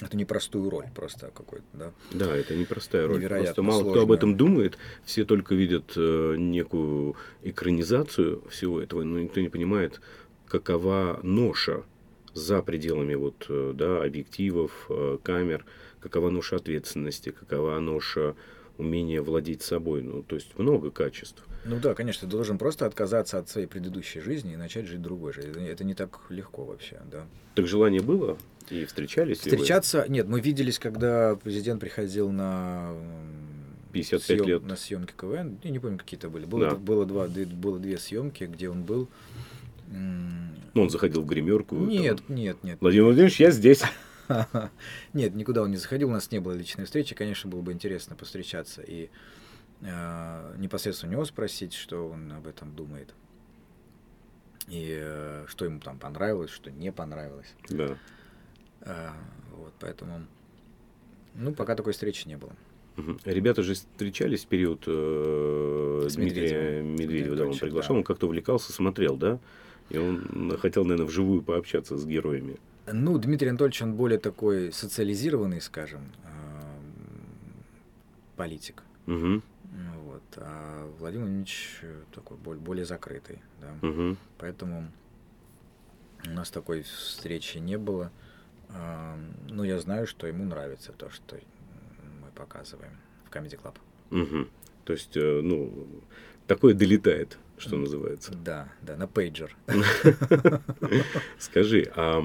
эту 0.02 0.16
непростую 0.16 0.70
роль 0.70 0.86
просто 0.94 1.30
какой-то, 1.30 1.66
да. 1.72 1.92
Да, 2.12 2.34
это 2.34 2.56
непростая 2.56 3.06
роль. 3.06 3.18
Невероятно 3.18 3.54
Просто 3.54 3.62
мало 3.62 3.90
кто 3.90 4.02
об 4.02 4.12
этом 4.12 4.36
думает. 4.36 4.78
Все 5.04 5.24
только 5.24 5.54
видят 5.54 5.92
э, 5.96 6.36
некую 6.38 7.16
экранизацию 7.42 8.42
всего 8.48 8.80
этого, 8.80 9.02
но 9.02 9.18
никто 9.18 9.40
не 9.40 9.48
понимает, 9.48 10.00
какова 10.46 11.20
ноша 11.22 11.84
за 12.32 12.62
пределами 12.62 13.14
вот, 13.14 13.46
э, 13.48 13.72
да, 13.74 14.02
объективов, 14.02 14.86
э, 14.88 15.18
камер, 15.22 15.64
какова 16.00 16.30
ноша 16.30 16.56
ответственности, 16.56 17.30
какова 17.30 17.78
ноша 17.80 18.34
умения 18.78 19.20
владеть 19.20 19.62
собой. 19.62 20.02
Ну, 20.02 20.22
то 20.22 20.36
есть 20.36 20.58
много 20.58 20.90
качеств. 20.90 21.44
Ну 21.64 21.78
да, 21.78 21.94
конечно, 21.94 22.26
ты 22.26 22.30
должен 22.30 22.56
просто 22.58 22.86
отказаться 22.86 23.38
от 23.38 23.48
своей 23.48 23.66
предыдущей 23.66 24.20
жизни 24.20 24.54
и 24.54 24.56
начать 24.56 24.86
жить 24.86 25.02
другой 25.02 25.32
жизнью. 25.34 25.56
Это, 25.56 25.60
это 25.72 25.84
не 25.84 25.94
так 25.94 26.20
легко 26.30 26.64
вообще, 26.64 27.00
да. 27.10 27.26
Так 27.54 27.66
желание 27.66 28.00
было? 28.00 28.38
И 28.70 28.84
встречались? 28.86 29.44
ли 29.44 29.50
вы? 29.50 29.56
Встречаться, 29.58 30.06
нет, 30.08 30.26
мы 30.26 30.40
виделись, 30.40 30.78
когда 30.78 31.36
президент 31.36 31.80
приходил 31.80 32.30
на 32.30 32.92
м, 32.92 33.76
55 33.92 34.38
съем- 34.40 34.46
лет. 34.46 34.62
на 34.64 34.76
съемки 34.76 35.12
КВН. 35.16 35.58
Я 35.62 35.70
не 35.70 35.78
помню, 35.78 35.98
какие-то 35.98 36.30
были. 36.30 36.46
Было, 36.46 36.70
Да. 36.70 36.76
было, 36.76 37.04
два, 37.04 37.26
было 37.28 37.78
две 37.78 37.98
съемки, 37.98 38.44
где 38.44 38.70
он 38.70 38.82
был. 38.84 39.08
Ну, 39.92 40.82
он 40.82 40.88
заходил 40.88 41.22
в 41.22 41.26
гримерку. 41.26 41.74
Нет, 41.74 42.22
там, 42.26 42.36
нет, 42.36 42.56
нет. 42.62 42.78
Владимир 42.80 43.04
Владимирович, 43.06 43.40
я 43.40 43.50
здесь. 43.50 43.82
Нет, 45.12 45.34
никуда 45.34 45.62
он 45.62 45.72
не 45.72 45.76
заходил, 45.76 46.08
у 46.08 46.12
нас 46.12 46.30
не 46.30 46.38
было 46.38 46.52
личной 46.52 46.84
встречи. 46.84 47.16
Конечно, 47.16 47.50
было 47.50 47.60
бы 47.62 47.72
интересно 47.72 48.14
постречаться 48.14 48.80
и 48.82 49.08
непосредственно 49.82 51.10
у 51.10 51.12
него 51.12 51.24
спросить, 51.24 51.72
что 51.72 52.08
он 52.08 52.32
об 52.32 52.46
этом 52.46 52.74
думает. 52.74 53.14
И 54.68 54.98
э, 55.00 55.46
что 55.48 55.64
ему 55.64 55.80
там 55.80 55.98
понравилось, 55.98 56.50
что 56.50 56.70
не 56.70 56.92
понравилось. 56.92 57.54
Да. 57.68 57.96
А, 58.82 59.14
вот, 59.56 59.72
поэтому, 59.80 60.26
ну, 61.34 61.52
пока 61.52 61.74
такой 61.74 61.92
встречи 61.92 62.28
не 62.28 62.36
было. 62.36 62.52
Ребята 63.24 63.62
же 63.62 63.74
встречались 63.74 64.44
в 64.44 64.48
период 64.48 64.84
э, 64.86 66.06
С 66.08 66.14
Дмитрия. 66.14 66.82
Медведева, 66.82 67.36
да, 67.36 67.46
он 67.46 67.58
приглашал, 67.58 67.94
да. 67.94 67.98
он 67.98 68.04
как-то 68.04 68.26
увлекался, 68.26 68.72
смотрел, 68.72 69.16
да? 69.16 69.38
И 69.88 69.98
он 69.98 70.56
хотел, 70.58 70.84
наверное, 70.84 71.06
вживую 71.06 71.42
пообщаться 71.42 71.96
с 71.96 72.06
героями. 72.06 72.56
Ну, 72.92 73.18
Дмитрий 73.18 73.48
Анатольевич, 73.48 73.82
он 73.82 73.94
более 73.94 74.18
такой 74.18 74.72
социализированный, 74.72 75.60
скажем, 75.60 76.12
политик. 78.36 78.82
Угу, 79.06 79.42
Вот. 80.04 80.22
А 80.36 80.86
Владимир 80.98 81.24
Владимирович 81.26 81.78
э, 81.82 82.02
такой 82.12 82.36
боль- 82.36 82.58
более 82.58 82.84
закрытый. 82.84 83.38
Да. 83.60 83.88
угу. 83.88 84.16
Поэтому 84.38 84.90
у 86.26 86.30
нас 86.30 86.50
такой 86.50 86.82
встречи 86.82 87.58
не 87.58 87.78
было. 87.78 88.10
А, 88.70 89.16
Ну, 89.48 89.62
я 89.64 89.78
знаю, 89.78 90.06
что 90.06 90.26
ему 90.26 90.44
нравится 90.44 90.92
то, 90.92 91.08
что 91.10 91.36
мы 92.22 92.28
показываем 92.34 92.92
в 93.28 93.34
Comedy 93.34 93.58
Club. 93.60 93.76
Угу. 94.10 94.48
То 94.84 94.92
есть, 94.92 95.16
э, 95.16 95.40
ну, 95.42 95.72
такое 96.46 96.74
долетает, 96.74 97.38
что 97.58 97.76
называется. 97.76 98.32
Да, 98.34 98.72
да, 98.82 98.96
на 98.96 99.06
пейджер. 99.06 99.56
Скажи, 101.38 101.92
а 101.94 102.20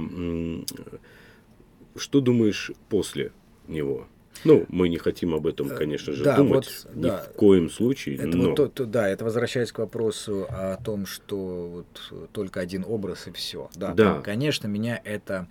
что 1.96 2.22
думаешь 2.22 2.72
после 2.90 3.32
него? 3.68 4.08
Ну, 4.44 4.66
мы 4.70 4.90
не 4.90 4.98
хотим 4.98 5.34
об 5.34 5.48
этом, 5.48 5.70
конечно 5.70 6.14
же, 6.14 6.22
Э, 6.22 6.26
да, 6.26 6.38
думать 6.38 6.86
вот, 6.86 6.96
ни 6.96 7.02
да. 7.04 7.18
в 7.18 7.34
коем 7.36 7.70
случае, 7.70 8.16
Это 8.18 8.38
но... 8.38 8.50
вот 8.50 8.56
то- 8.56 8.68
то- 8.68 8.86
да, 8.86 9.08
это 9.10 9.24
возвращаясь 9.26 9.72
к 9.72 9.80
вопросу 9.80 10.46
о 10.50 10.78
том, 10.84 11.06
что 11.06 11.36
вот 11.70 12.02
э, 12.12 12.28
только 12.32 12.60
один 12.60 12.84
образ 12.88 13.28
и 13.28 13.32
все. 13.32 13.70
Да, 13.76 13.94
Да. 13.94 14.22
конечно, 14.22 14.68
меня 14.68 15.02
это. 15.04 15.48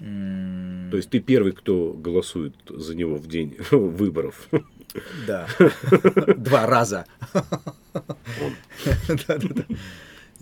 То 0.00 0.96
есть 0.96 1.10
ты 1.10 1.20
первый, 1.20 1.52
кто 1.52 1.92
голосует 1.92 2.54
за 2.68 2.96
него 2.96 3.16
в 3.16 3.28
день 3.28 3.56
выборов. 3.70 4.48
Да. 5.26 5.46
Два 6.36 6.66
раза. 6.66 7.06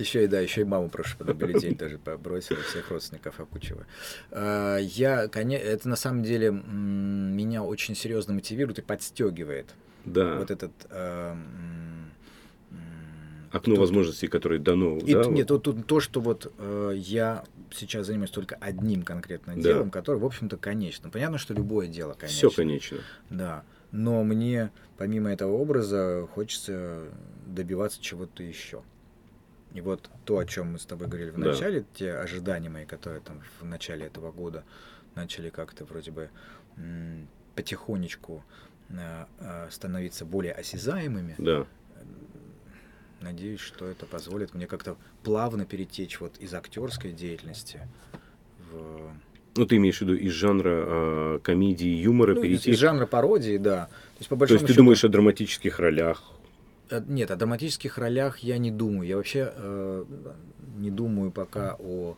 Еще 0.02 0.24
и 0.24 0.26
да, 0.26 0.40
еще 0.40 0.62
и 0.62 0.64
маму 0.64 0.88
прошу 0.88 1.16
под 1.16 1.36
бюллетень 1.36 1.76
тоже 1.76 1.96
побросил, 1.96 2.56
всех 2.68 2.90
родственников 2.90 3.38
окучиваю. 3.38 3.86
А, 4.32 4.78
Я, 4.78 5.28
конечно, 5.28 5.64
это 5.64 5.88
на 5.88 5.94
самом 5.94 6.24
деле 6.24 6.50
меня 6.50 7.62
очень 7.62 7.94
серьезно 7.94 8.34
мотивирует 8.34 8.80
и 8.80 8.82
подстегивает. 8.82 9.66
Да. 10.04 10.38
Вот 10.38 10.50
этот 10.50 10.72
а, 10.90 11.34
м, 11.34 12.10
м, 12.72 13.48
Окно 13.52 13.76
то- 13.76 13.80
возможностей, 13.82 14.26
которое 14.26 14.58
дано. 14.58 14.98
И, 14.98 15.14
да, 15.14 15.24
нет, 15.26 15.50
вот. 15.52 15.62
тут 15.62 15.86
то, 15.86 16.00
что 16.00 16.20
вот 16.20 16.52
э, 16.58 16.94
я 16.96 17.44
сейчас 17.70 18.06
занимаюсь 18.08 18.30
только 18.32 18.56
одним 18.56 19.04
конкретно 19.04 19.54
Да. 19.54 19.60
делом, 19.62 19.90
которое, 19.92 20.18
в 20.18 20.24
общем-то, 20.24 20.56
конечно. 20.56 21.10
Понятно, 21.10 21.38
что 21.38 21.54
любое 21.54 21.86
дело, 21.86 22.16
Все, 22.26 22.48
конечно. 22.50 22.50
конечно. 22.56 22.98
Да. 23.30 23.62
Но 23.92 24.24
мне, 24.24 24.72
помимо 24.98 25.30
этого 25.30 25.52
образа, 25.52 26.26
хочется 26.34 27.04
добиваться 27.46 28.02
чего-то 28.02 28.42
еще. 28.42 28.82
И 29.74 29.80
вот 29.80 30.10
то, 30.24 30.38
о 30.38 30.44
чем 30.44 30.72
мы 30.72 30.78
с 30.78 30.84
тобой 30.84 31.06
говорили 31.08 31.30
в 31.30 31.38
Да. 31.40 31.50
начале, 31.50 31.84
те 31.94 32.12
ожидания 32.12 32.68
мои, 32.68 32.84
которые 32.84 33.20
там 33.20 33.40
в 33.60 33.64
начале 33.64 34.06
этого 34.06 34.30
года 34.32 34.64
начали 35.14 35.48
как-то 35.50 35.84
вроде 35.84 36.10
бы 36.10 36.28
потихонечку 37.54 38.44
э, 38.90 39.24
э, 39.40 39.68
становиться 39.70 40.24
более 40.24 40.52
осязаемыми. 40.52 41.34
Да. 41.38 41.66
Надеюсь, 43.20 43.60
что 43.60 43.86
это 43.86 44.04
позволит 44.04 44.52
мне 44.54 44.66
как-то 44.66 44.96
плавно 45.22 45.64
перетечь 45.64 46.20
вот 46.20 46.36
из 46.38 46.52
актерской 46.54 47.12
деятельности 47.12 47.80
в 48.70 49.12
Ну, 49.56 49.66
ты 49.66 49.76
имеешь 49.76 49.98
в 49.98 50.00
виду 50.02 50.14
из 50.14 50.32
жанра 50.32 50.70
а, 50.84 51.38
комедии, 51.40 51.86
юмора 51.88 52.34
ну, 52.34 52.40
из, 52.40 52.42
перейти. 52.42 52.70
из 52.72 52.78
жанра 52.78 53.06
пародии, 53.06 53.58
да. 53.58 53.86
То 53.86 53.92
есть, 54.18 54.28
по 54.28 54.34
То 54.34 54.38
большому 54.40 54.56
есть 54.56 54.66
ты 54.66 54.72
счету- 54.72 54.82
думаешь 54.82 55.04
о 55.04 55.08
драматических 55.08 55.78
ролях. 55.78 56.22
Э, 56.90 57.00
Нет, 57.06 57.30
о 57.30 57.36
драматических 57.36 57.98
ролях 57.98 58.38
я 58.38 58.58
не 58.58 58.70
думаю. 58.70 59.08
Я 59.08 59.16
вообще 59.16 59.52
э, 59.54 60.04
не 60.78 60.90
думаю 60.90 61.30
пока 61.30 61.76
о 61.78 62.16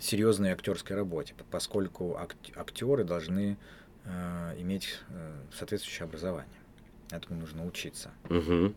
серьезной 0.00 0.50
актерской 0.52 0.96
работе, 0.96 1.34
поскольку 1.50 2.16
ак- 2.16 2.36
актеры 2.56 3.04
должны 3.04 3.56
э, 4.04 4.54
иметь 4.60 4.98
э, 5.10 5.32
соответствующее 5.56 6.04
образование. 6.06 6.48
Этому 7.10 7.40
нужно 7.40 7.66
учиться. 7.66 8.10
Угу. 8.30 8.72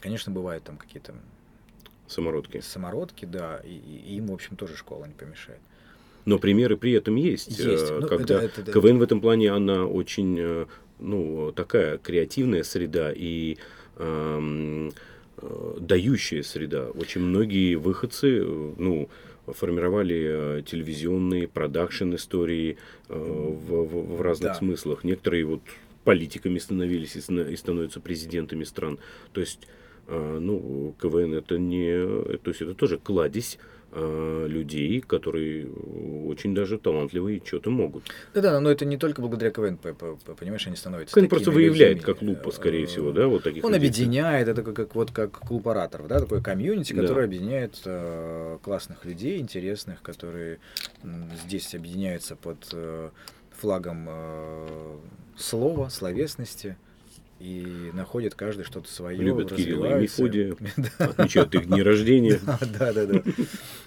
Конечно, 0.00 0.32
бывают 0.32 0.64
там 0.64 0.76
какие-то 0.78 1.14
Самородки. 2.06 2.60
самородки, 2.60 3.24
да, 3.24 3.58
и, 3.64 3.70
и 3.74 4.16
им, 4.16 4.28
в 4.28 4.32
общем, 4.32 4.56
тоже 4.56 4.76
школа 4.76 5.04
не 5.04 5.12
помешает. 5.14 5.60
Но 6.24 6.38
примеры 6.38 6.76
при 6.76 6.92
этом 6.92 7.16
есть. 7.16 7.48
Есть. 7.58 7.90
э, 7.90 7.98
Ну, 8.00 8.08
когда 8.08 8.42
это- 8.42 8.60
это- 8.62 8.72
КВН 8.72 8.98
в 8.98 9.02
этом 9.02 9.20
плане, 9.20 9.52
она 9.52 9.84
очень, 9.86 10.66
ну, 11.00 11.52
такая 11.52 11.98
креативная 11.98 12.62
среда 12.62 13.12
и 13.14 13.56
эм, 13.96 14.92
э, 15.38 15.76
дающая 15.80 16.42
среда. 16.42 16.88
Очень 16.90 17.22
многие 17.22 17.74
выходцы, 17.76 18.42
ну, 18.42 19.08
формировали 19.46 20.58
э, 20.60 20.62
телевизионные 20.64 21.48
продакшн 21.48 22.14
истории 22.14 22.76
э, 23.08 23.14
в, 23.14 23.84
в- 23.84 24.16
в 24.16 24.20
разных 24.20 24.52
Да. 24.52 24.58
смыслах. 24.58 25.02
Некоторые 25.04 25.44
вот 25.44 25.60
политиками 26.04 26.58
становились 26.58 27.16
и, 27.16 27.20
и 27.52 27.56
становятся 27.56 28.00
президентами 28.00 28.64
стран. 28.64 28.98
То 29.32 29.40
есть, 29.40 29.60
э, 30.06 30.38
ну, 30.40 30.94
КВН 31.00 31.34
это 31.34 31.58
не, 31.58 32.36
то 32.38 32.48
есть 32.50 32.62
это 32.62 32.74
тоже 32.74 32.98
кладезь 32.98 33.58
людей, 33.92 35.00
которые 35.00 35.66
очень 36.26 36.54
даже 36.54 36.78
талантливые 36.78 37.38
и 37.38 37.42
что-то 37.46 37.70
могут. 37.70 38.04
Да-да, 38.34 38.60
но 38.60 38.70
это 38.70 38.84
не 38.84 38.96
только 38.96 39.20
благодаря 39.20 39.50
КВН, 39.50 39.76
понимаешь, 39.78 40.66
они 40.66 40.76
становятся 40.76 41.14
КВН 41.16 41.28
просто 41.28 41.50
выявляет, 41.50 41.96
людьми. 41.98 42.04
как 42.14 42.22
лупа, 42.22 42.50
скорее 42.52 42.84
Э, 42.84 42.86
всего, 42.86 43.10
да, 43.12 43.26
вот 43.26 43.42
таких 43.42 43.64
Он 43.64 43.72
людей. 43.74 43.88
объединяет, 43.88 44.46
это 44.48 44.62
как, 44.62 44.74
как- 44.76 44.94
вот 44.94 45.10
как 45.10 45.32
клуб 45.32 45.66
ораторов, 45.68 46.06
да, 46.06 46.20
такой 46.20 46.40
комьюнити, 46.42 46.92
Да. 46.92 47.02
который 47.02 47.24
объединяет 47.24 47.80
э, 47.84 48.58
классных 48.62 49.04
людей, 49.04 49.40
интересных, 49.40 50.02
которые 50.02 50.58
м, 51.02 51.28
здесь 51.44 51.74
объединяются 51.74 52.36
под 52.36 52.68
э, 52.72 53.10
флагом 53.50 54.06
э, 54.08 54.96
слова, 55.36 55.88
словесности 55.88 56.76
и 57.40 57.90
находят 57.94 58.34
каждый 58.34 58.64
что-то 58.64 58.92
свое. 58.92 59.16
Любят 59.16 59.54
Кирилла 59.54 59.98
и. 59.98 60.02
Мефодия, 60.02 60.54
отмечают 60.98 61.54
их 61.54 61.66
дни 61.66 61.82
рождения. 61.82 62.38
да, 62.78 62.92
да. 62.92 63.06
да. 63.06 63.22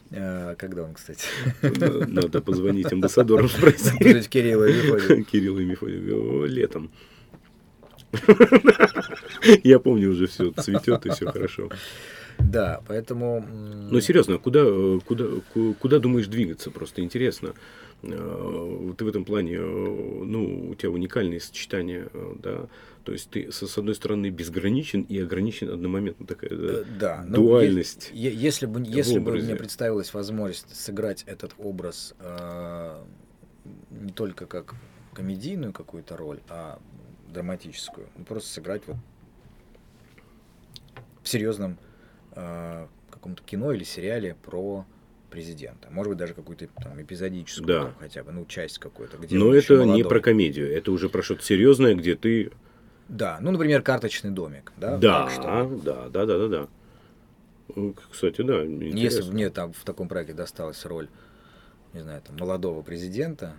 Э, 0.09 0.55
Когда 0.57 0.83
он, 0.83 0.95
кстати? 0.95 1.27
Надо 1.61 2.41
позвонить 2.41 2.91
амбассадорам 2.91 3.47
спросить. 3.47 4.27
Кирилла 4.29 4.65
и 4.65 4.73
Мефодия. 4.73 5.23
Кирилл 5.23 5.59
и 5.59 5.65
Мефодий. 5.65 6.11
О, 6.11 6.45
Летом. 6.45 6.91
Я 9.63 9.79
помню 9.79 10.09
уже 10.09 10.27
все 10.27 10.51
цветет 10.51 11.05
и 11.05 11.09
все 11.11 11.31
хорошо. 11.31 11.69
Да, 12.39 12.81
поэтому... 12.87 13.45
Ну, 13.91 14.01
серьезно, 14.01 14.39
куда, 14.39 14.61
э, 14.63 14.99
куда, 15.05 15.25
ку- 15.53 15.75
куда 15.75 15.99
думаешь 15.99 16.25
двигаться? 16.27 16.71
Просто 16.71 17.01
интересно. 17.01 17.53
Э, 18.03 18.93
Ты 18.97 19.05
в 19.05 19.07
этом 19.07 19.23
плане, 19.25 19.55
э, 19.55 19.59
ну, 19.61 20.69
у 20.69 20.75
тебя 20.75 20.91
уникальные 20.91 21.39
сочетания, 21.39 22.09
э, 22.13 22.35
да. 22.43 22.67
То 23.05 23.11
есть 23.13 23.29
ты, 23.29 23.51
с 23.51 23.77
одной 23.77 23.95
стороны, 23.95 24.29
безграничен 24.29 25.01
и 25.03 25.19
ограничен 25.19 25.69
одномоментно 25.69 26.25
такая 26.25 26.49
да, 26.49 26.83
Да, 26.99 27.25
ну, 27.27 27.35
дуальность. 27.35 28.11
е- 28.13 28.33
если 28.33 28.65
бы, 28.65 28.81
если 28.85 29.19
бы 29.19 29.31
мне 29.33 29.55
представилась 29.55 30.13
возможность 30.13 30.75
сыграть 30.75 31.23
этот 31.23 31.53
образ 31.57 32.13
э, 32.19 33.03
не 33.91 34.11
только 34.11 34.45
как 34.45 34.75
комедийную 35.13 35.71
какую-то 35.73 36.17
роль, 36.17 36.39
а 36.49 36.79
драматическую, 37.33 38.07
ну, 38.17 38.25
просто 38.25 38.49
сыграть 38.49 38.83
вот 38.87 38.97
в 41.23 41.27
серьезном 41.29 41.77
э, 42.31 42.87
каком-то 43.11 43.43
кино 43.43 43.71
или 43.71 43.83
сериале 43.83 44.35
про 44.43 44.85
президента. 45.33 45.89
Может 45.89 46.11
быть, 46.11 46.19
даже 46.19 46.33
какую-то 46.35 46.67
там 46.81 47.01
эпизодическую 47.01 47.67
Да. 47.67 47.79
там 47.85 47.95
хотя 47.99 48.23
бы, 48.23 48.31
ну, 48.31 48.45
часть 48.45 48.77
какую-то. 48.77 49.17
Но 49.31 49.53
это 49.53 49.83
не 49.83 50.03
про 50.03 50.19
комедию, 50.19 50.71
это 50.71 50.91
уже 50.91 51.09
про 51.09 51.23
что-то 51.23 51.43
серьезное, 51.43 51.95
где 51.95 52.15
ты... 52.15 52.51
Да, 53.09 53.39
ну, 53.41 53.51
например, 53.51 53.81
карточный 53.81 54.29
домик, 54.29 54.71
да? 54.77 54.97
Да, 54.97 55.29
что. 55.29 55.69
да, 55.83 56.07
да, 56.09 56.25
да, 56.25 56.37
да, 56.37 56.47
да. 56.47 56.67
Кстати, 58.11 58.41
да, 58.43 58.61
Если 58.61 58.89
интересно. 58.89 59.25
бы 59.25 59.33
мне 59.33 59.49
там 59.49 59.73
в 59.73 59.83
таком 59.83 60.07
проекте 60.07 60.33
досталась 60.33 60.85
роль, 60.85 61.09
не 61.93 62.01
знаю, 62.01 62.21
там, 62.21 62.37
молодого 62.37 62.81
президента, 62.83 63.53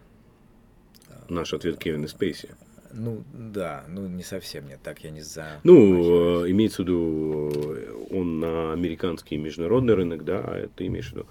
Наш 1.28 1.52
ответ 1.54 1.78
Кевина 1.78 2.06
Спейси. 2.08 2.50
Ну, 2.94 3.22
да, 3.32 3.84
ну, 3.88 4.06
не 4.06 4.22
совсем 4.22 4.66
нет, 4.68 4.80
так 4.82 5.04
я 5.04 5.10
не 5.10 5.20
за... 5.20 5.60
Ну, 5.64 6.44
э, 6.44 6.50
имеется 6.50 6.82
в 6.82 6.84
виду, 6.86 7.50
э, 7.54 7.92
он 8.10 8.40
на 8.40 8.72
американский 8.72 9.36
международный 9.36 9.94
рынок, 9.94 10.24
да, 10.24 10.40
это 10.56 10.86
имеешь 10.86 11.08
в 11.08 11.12
виду. 11.12 11.26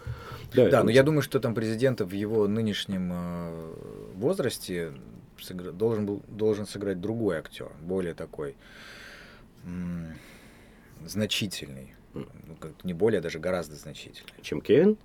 Да, 0.54 0.70
Да, 0.70 0.84
но 0.84 0.92
я 0.92 1.04
думаю, 1.04 1.22
что 1.22 1.40
там 1.40 1.56
президента 1.56 2.06
в 2.06 2.12
его 2.12 2.48
нынешнем 2.48 3.12
э, 3.14 3.74
возрасте 4.16 4.92
сыгра- 5.40 5.72
должен 5.72 6.06
был 6.06 6.22
должен 6.28 6.66
сыграть 6.68 7.00
другой 7.02 7.38
актер, 7.38 7.72
более 7.82 8.14
такой 8.14 8.56
значительный, 11.06 11.94
ну, 12.14 12.26
как- 12.60 12.84
не 12.84 12.94
более, 12.94 13.20
а 13.20 13.22
даже 13.22 13.40
гораздо 13.40 13.76
значительный. 13.76 14.32
Чем 14.42 14.62
Кевин? 14.62 14.98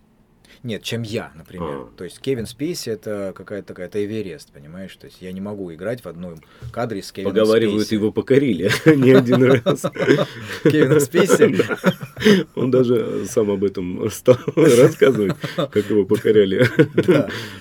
Нет, 0.62 0.82
чем 0.82 1.02
я, 1.02 1.32
например. 1.34 1.68
А. 1.68 1.88
То 1.96 2.04
есть 2.04 2.20
Кевин 2.20 2.46
Спейси 2.46 2.90
это 2.90 3.32
какая-то 3.34 3.68
такая, 3.68 3.86
это 3.86 4.04
Эверест, 4.04 4.52
понимаешь? 4.52 4.94
То 4.96 5.06
есть 5.06 5.22
я 5.22 5.32
не 5.32 5.40
могу 5.40 5.72
играть 5.72 6.04
в 6.04 6.06
одном 6.06 6.36
кадре 6.72 7.02
с 7.02 7.12
Кевином 7.12 7.34
Поговаривают, 7.34 7.86
Спейси. 7.86 7.94
его 7.94 8.12
покорили 8.12 8.70
не 8.96 9.12
один 9.12 9.42
раз. 9.42 9.82
Кевина 10.64 11.00
Спейси? 11.00 11.56
Он 12.54 12.70
даже 12.70 13.26
сам 13.26 13.50
об 13.50 13.64
этом 13.64 14.10
стал 14.10 14.38
рассказывать, 14.56 15.36
как 15.56 15.90
его 15.90 16.04
покоряли 16.04 16.66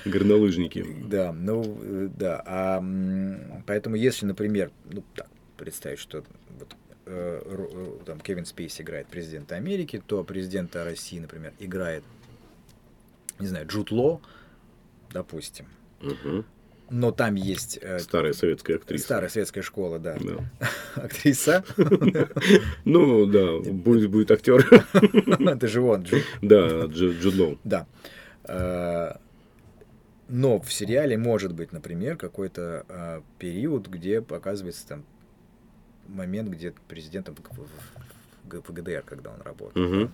горнолыжники. 0.05 0.85
Да, 1.07 1.31
ну 1.33 1.77
э, 1.81 2.09
да. 2.15 2.43
А, 2.45 2.83
поэтому, 3.65 3.95
если, 3.95 4.25
например, 4.25 4.71
ну 4.91 5.03
так, 5.15 5.27
представить, 5.57 5.99
что 5.99 6.23
вот, 6.59 6.75
э, 7.05 7.41
э, 7.45 8.05
там 8.05 8.19
Кевин 8.19 8.45
Спейси 8.45 8.81
играет 8.81 9.07
президента 9.07 9.55
Америки, 9.55 10.01
то 10.05 10.23
президента 10.23 10.83
России, 10.83 11.19
например, 11.19 11.53
играет, 11.59 12.03
не 13.39 13.47
знаю, 13.47 13.67
Джуд 13.67 13.91
Ло, 13.91 14.21
допустим. 15.11 15.67
Мгм. 16.01 16.45
Но 16.89 17.11
там 17.11 17.35
есть 17.35 17.77
э, 17.81 17.99
Старая 17.99 18.31
советская 18.33 18.77
актриса. 18.77 19.03
старая 19.03 19.29
советская 19.29 19.61
школа, 19.63 19.99
да, 19.99 20.17
Да. 20.19 20.37
актриса. 20.95 21.63
Ну 22.85 23.25
да, 23.25 23.59
будет, 23.71 24.09
будет 24.09 24.31
актер. 24.31 24.65
Это 25.39 25.67
же 25.67 25.81
он, 25.81 26.03
Джуд 26.03 26.21
Да, 26.41 26.85
Джуд 26.85 27.35
Лоу. 27.35 27.59
Да. 27.65 27.87
Э, 28.45 29.15
Но 30.29 30.59
в 30.61 30.71
сериале 30.71 31.17
может 31.17 31.53
быть, 31.53 31.73
например, 31.73 32.15
какой-то 32.15 32.85
э, 32.87 33.21
период, 33.37 33.87
где 33.87 34.21
показывается 34.21 34.87
там 34.87 35.03
момент, 36.07 36.49
где 36.49 36.73
президентом 36.87 37.35
в, 37.35 37.39
в- 37.39 37.67
в- 38.49 38.61
в 38.69 38.73
ГДР, 38.73 39.03
когда 39.05 39.31
он 39.31 39.41
работал 39.41 39.81
в 39.83 40.09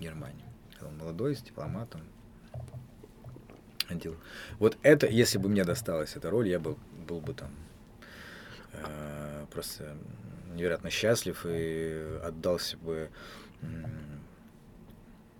Германии. 0.00 0.44
Когда 0.72 0.88
он 0.88 0.98
молодой, 0.98 1.36
с 1.36 1.42
дипломатом. 1.42 2.00
Ходил. 3.90 4.14
Вот 4.58 4.78
это, 4.82 5.06
если 5.06 5.38
бы 5.38 5.48
мне 5.48 5.64
досталась 5.64 6.16
эта 6.16 6.30
роль, 6.30 6.48
я 6.48 6.58
был, 6.58 6.78
был 7.08 7.20
бы 7.20 7.34
там 7.34 7.50
э, 8.72 9.46
просто 9.52 9.96
невероятно 10.54 10.90
счастлив 10.90 11.44
и 11.48 12.18
отдался 12.24 12.76
бы 12.78 13.08
м, 13.62 13.84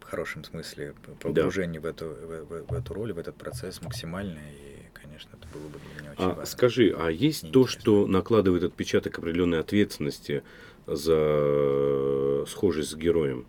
в 0.01 0.05
хорошем 0.05 0.45
смысле 0.45 0.95
п- 1.21 1.33
Да. 1.33 1.49
в, 1.49 1.57
эту, 1.87 2.07
в, 2.07 2.45
в- 2.45 2.67
в 2.71 2.73
эту 2.75 2.95
роль, 2.95 3.13
в 3.13 3.19
этот 3.19 3.37
процесс 3.37 3.81
максимально. 3.83 4.39
И, 4.53 4.83
конечно, 5.01 5.31
это 5.37 5.47
было 5.57 5.69
бы 5.69 5.79
для 5.79 6.01
меня 6.01 6.11
очень 6.13 6.25
А 6.25 6.29
важно. 6.29 6.47
скажи, 6.47 6.95
а 6.99 7.09
есть 7.11 7.43
то, 7.53 7.61
Интересно. 7.63 7.81
что 7.81 8.07
накладывает 8.07 8.65
отпечаток 8.65 9.19
определенной 9.19 9.61
ответственности 9.61 10.43
за 10.87 12.45
схожесть 12.49 12.91
с 12.91 12.95
героем? 12.97 13.47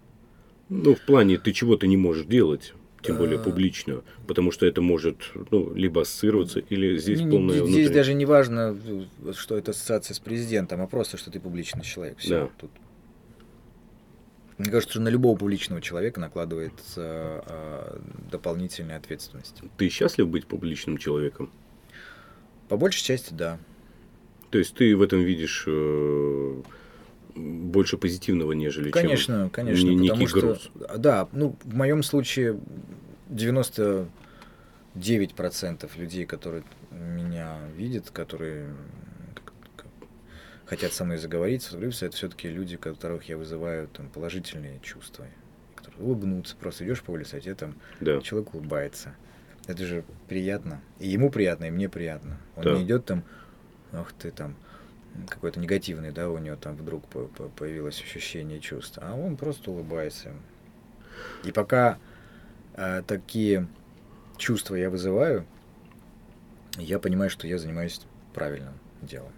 Ну, 0.69 0.95
в 0.95 1.01
плане 1.01 1.37
ты 1.37 1.51
чего-то 1.51 1.85
не 1.87 1.97
можешь 1.97 2.25
делать, 2.25 2.73
тем 3.01 3.17
более 3.17 3.39
А. 3.39 3.43
публично, 3.43 4.03
потому 4.27 4.51
что 4.51 4.65
это 4.65 4.81
может 4.81 5.31
ну, 5.49 5.73
либо 5.73 6.01
ассоциироваться, 6.01 6.59
или 6.59 6.97
здесь 6.97 7.19
Не- 7.19 7.29
полное 7.31 7.55
здесь 7.55 7.67
внутреннее- 7.67 7.89
даже 7.93 8.13
не 8.13 8.25
важно, 8.25 8.77
э, 8.85 9.33
что 9.33 9.57
это 9.57 9.71
ассоциация 9.71 10.13
с 10.13 10.19
президентом, 10.19 10.81
а 10.81 10.87
просто, 10.87 11.17
что 11.17 11.31
ты 11.31 11.39
публичный 11.39 11.83
человек. 11.83 12.17
Всё. 12.19 12.45
Да. 12.45 12.49
Тут... 12.59 12.71
Мне 14.57 14.69
кажется, 14.69 14.91
что 14.93 15.01
на 15.01 15.09
любого 15.09 15.35
публичного 15.35 15.81
человека 15.81 16.19
накладывается 16.19 17.43
э, 17.47 17.99
дополнительная 18.31 18.97
ответственность. 18.97 19.61
Ты 19.77 19.89
счастлив 19.89 20.27
быть 20.27 20.45
публичным 20.45 20.97
человеком? 20.97 21.51
По 22.69 22.77
большей 22.77 23.03
части, 23.03 23.33
да. 23.33 23.57
То 24.51 24.59
есть 24.59 24.75
ты 24.75 24.95
в 24.95 25.01
этом 25.01 25.21
видишь 25.23 25.63
э, 25.65 26.61
больше 27.35 27.97
позитивного, 27.97 28.51
нежели 28.53 28.91
Конечно, 28.91 29.43
чем 29.43 29.49
конечно, 29.49 29.87
не- 29.89 30.07
потому 30.09 30.19
некий 30.21 30.27
что, 30.27 30.39
груз. 30.41 30.71
да, 30.97 31.27
ну, 31.31 31.55
в 31.63 31.73
моем 31.75 32.03
случае 32.03 32.59
99% 34.95 35.95
людей, 35.97 36.25
которые 36.25 36.63
меня 36.91 37.57
видят, 37.75 38.09
которые 38.11 38.73
хотят 40.65 40.93
со 40.93 41.03
мной 41.03 41.17
заговорить, 41.17 41.63
сфотографироваться, 41.63 42.05
это 42.05 42.15
все-таки 42.15 42.47
люди, 42.49 42.77
которых 42.77 43.27
я 43.29 43.37
вызываю 43.37 43.87
там 43.89 44.07
положительные 44.09 44.79
чувства, 44.81 45.25
которые 45.75 46.01
улыбнутся, 46.03 46.55
просто 46.55 46.85
идешь 46.85 47.01
по 47.01 47.11
улице, 47.11 47.35
а 47.35 47.39
тебе 47.41 47.55
там 47.55 47.75
Да. 47.99 48.21
человек 48.21 48.53
улыбается. 48.53 49.13
Это 49.67 49.85
же 49.85 50.03
приятно. 50.27 50.81
И 50.99 51.07
ему 51.09 51.29
приятно, 51.29 51.65
и 51.65 51.71
мне 51.71 51.89
приятно. 51.89 52.37
Он 52.55 52.63
Да. 52.63 52.73
не 52.77 52.83
идет 52.83 53.05
там, 53.05 53.23
ах 53.91 54.13
ты 54.13 54.31
там, 54.31 54.55
какой-то 55.27 55.59
негативный, 55.59 56.11
да, 56.11 56.29
у 56.29 56.37
него 56.37 56.55
там 56.55 56.75
вдруг 56.75 57.05
по- 57.07 57.25
по- 57.27 57.49
появилось 57.49 58.01
ощущение 58.01 58.59
чувств. 58.59 58.97
А 59.01 59.15
он 59.15 59.37
просто 59.37 59.71
улыбается. 59.71 60.31
И 61.43 61.51
пока 61.51 61.97
э, 62.75 63.03
такие 63.05 63.67
чувства 64.37 64.75
я 64.75 64.89
вызываю, 64.89 65.45
я 66.77 66.99
понимаю, 66.99 67.29
что 67.29 67.47
я 67.47 67.57
занимаюсь 67.57 68.01
правильным 68.33 68.73
делом. 69.01 69.31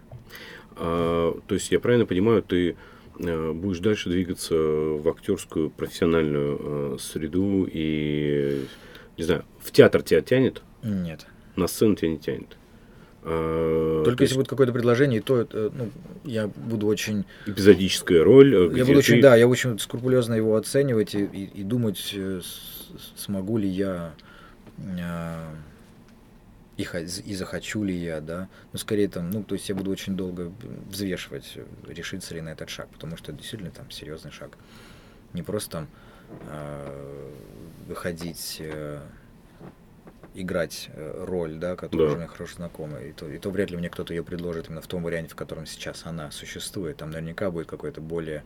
А, 0.76 1.38
то 1.46 1.54
есть 1.54 1.70
я 1.70 1.80
правильно 1.80 2.06
понимаю, 2.06 2.42
ты 2.42 2.76
э, 3.18 3.52
будешь 3.52 3.80
дальше 3.80 4.08
двигаться 4.08 4.54
в 4.54 5.08
актерскую 5.08 5.70
профессиональную 5.70 6.94
э, 6.94 6.98
среду 7.00 7.68
и 7.70 8.66
не 9.16 9.24
знаю, 9.24 9.44
в 9.60 9.70
театр 9.70 10.02
тебя 10.02 10.20
тянет, 10.20 10.62
Нет. 10.82 11.26
на 11.56 11.66
сцену 11.66 11.94
тебя 11.94 12.10
не 12.10 12.18
тянет. 12.18 12.56
А, 13.26 14.02
Только 14.04 14.18
то 14.18 14.24
если 14.24 14.36
будет 14.36 14.48
какое-то 14.48 14.72
предложение, 14.72 15.20
то 15.22 15.40
это, 15.40 15.70
ну, 15.74 15.90
я 16.24 16.46
буду 16.48 16.86
очень 16.86 17.24
эпизодическая 17.46 18.22
роль. 18.22 18.54
э, 18.54 18.76
Я 18.76 18.84
буду 18.84 18.98
очень, 18.98 19.16
ты- 19.16 19.22
да, 19.22 19.34
я 19.36 19.48
очень 19.48 19.78
скрупулезно 19.78 20.34
его 20.34 20.56
оценивать 20.56 21.14
и, 21.14 21.24
и- 21.24 21.50
и 21.60 21.62
думать, 21.62 22.10
э, 22.14 22.40
смогу 23.16 23.56
ли 23.58 23.68
я 23.68 24.12
э, 24.78 25.54
и, 26.76 26.82
и 27.24 27.34
захочу 27.34 27.82
ли 27.84 27.94
я, 27.94 28.20
да. 28.20 28.48
Ну, 28.72 28.78
скорее 28.78 29.08
там, 29.08 29.30
ну, 29.30 29.42
то 29.42 29.54
есть 29.54 29.68
я 29.68 29.74
буду 29.74 29.90
очень 29.90 30.16
долго 30.16 30.52
взвешивать, 30.90 31.52
э, 31.56 31.64
решиться 31.88 32.34
ли 32.34 32.40
на 32.40 32.50
этот 32.50 32.68
шаг, 32.68 32.88
потому 32.88 33.16
что 33.16 33.30
это 33.32 33.40
действительно 33.40 33.70
там 33.70 33.90
серьезный 33.90 34.32
шаг. 34.32 34.58
Не 35.32 35.42
просто 35.42 35.70
там 35.70 35.88
э, 36.50 37.30
выходить, 37.86 38.56
э, 38.60 39.00
играть 40.34 40.90
э, 40.92 41.24
роль, 41.26 41.54
да, 41.54 41.76
которая 41.76 42.08
Да. 42.10 42.14
уже 42.16 42.26
хорошо 42.26 42.54
знакома. 42.56 42.98
И 43.00 43.12
то, 43.12 43.28
и 43.28 43.38
то 43.38 43.50
вряд 43.50 43.70
ли 43.70 43.76
мне 43.76 43.88
кто-то 43.88 44.12
ее 44.12 44.22
предложит 44.22 44.68
именно 44.68 44.80
в 44.80 44.86
том 44.86 45.02
варианте, 45.02 45.30
в 45.32 45.36
котором 45.36 45.66
сейчас 45.66 46.02
она 46.04 46.30
существует. 46.30 46.96
Там 46.98 47.10
наверняка 47.10 47.50
будет 47.50 47.66
какой-то 47.66 48.00
более 48.00 48.42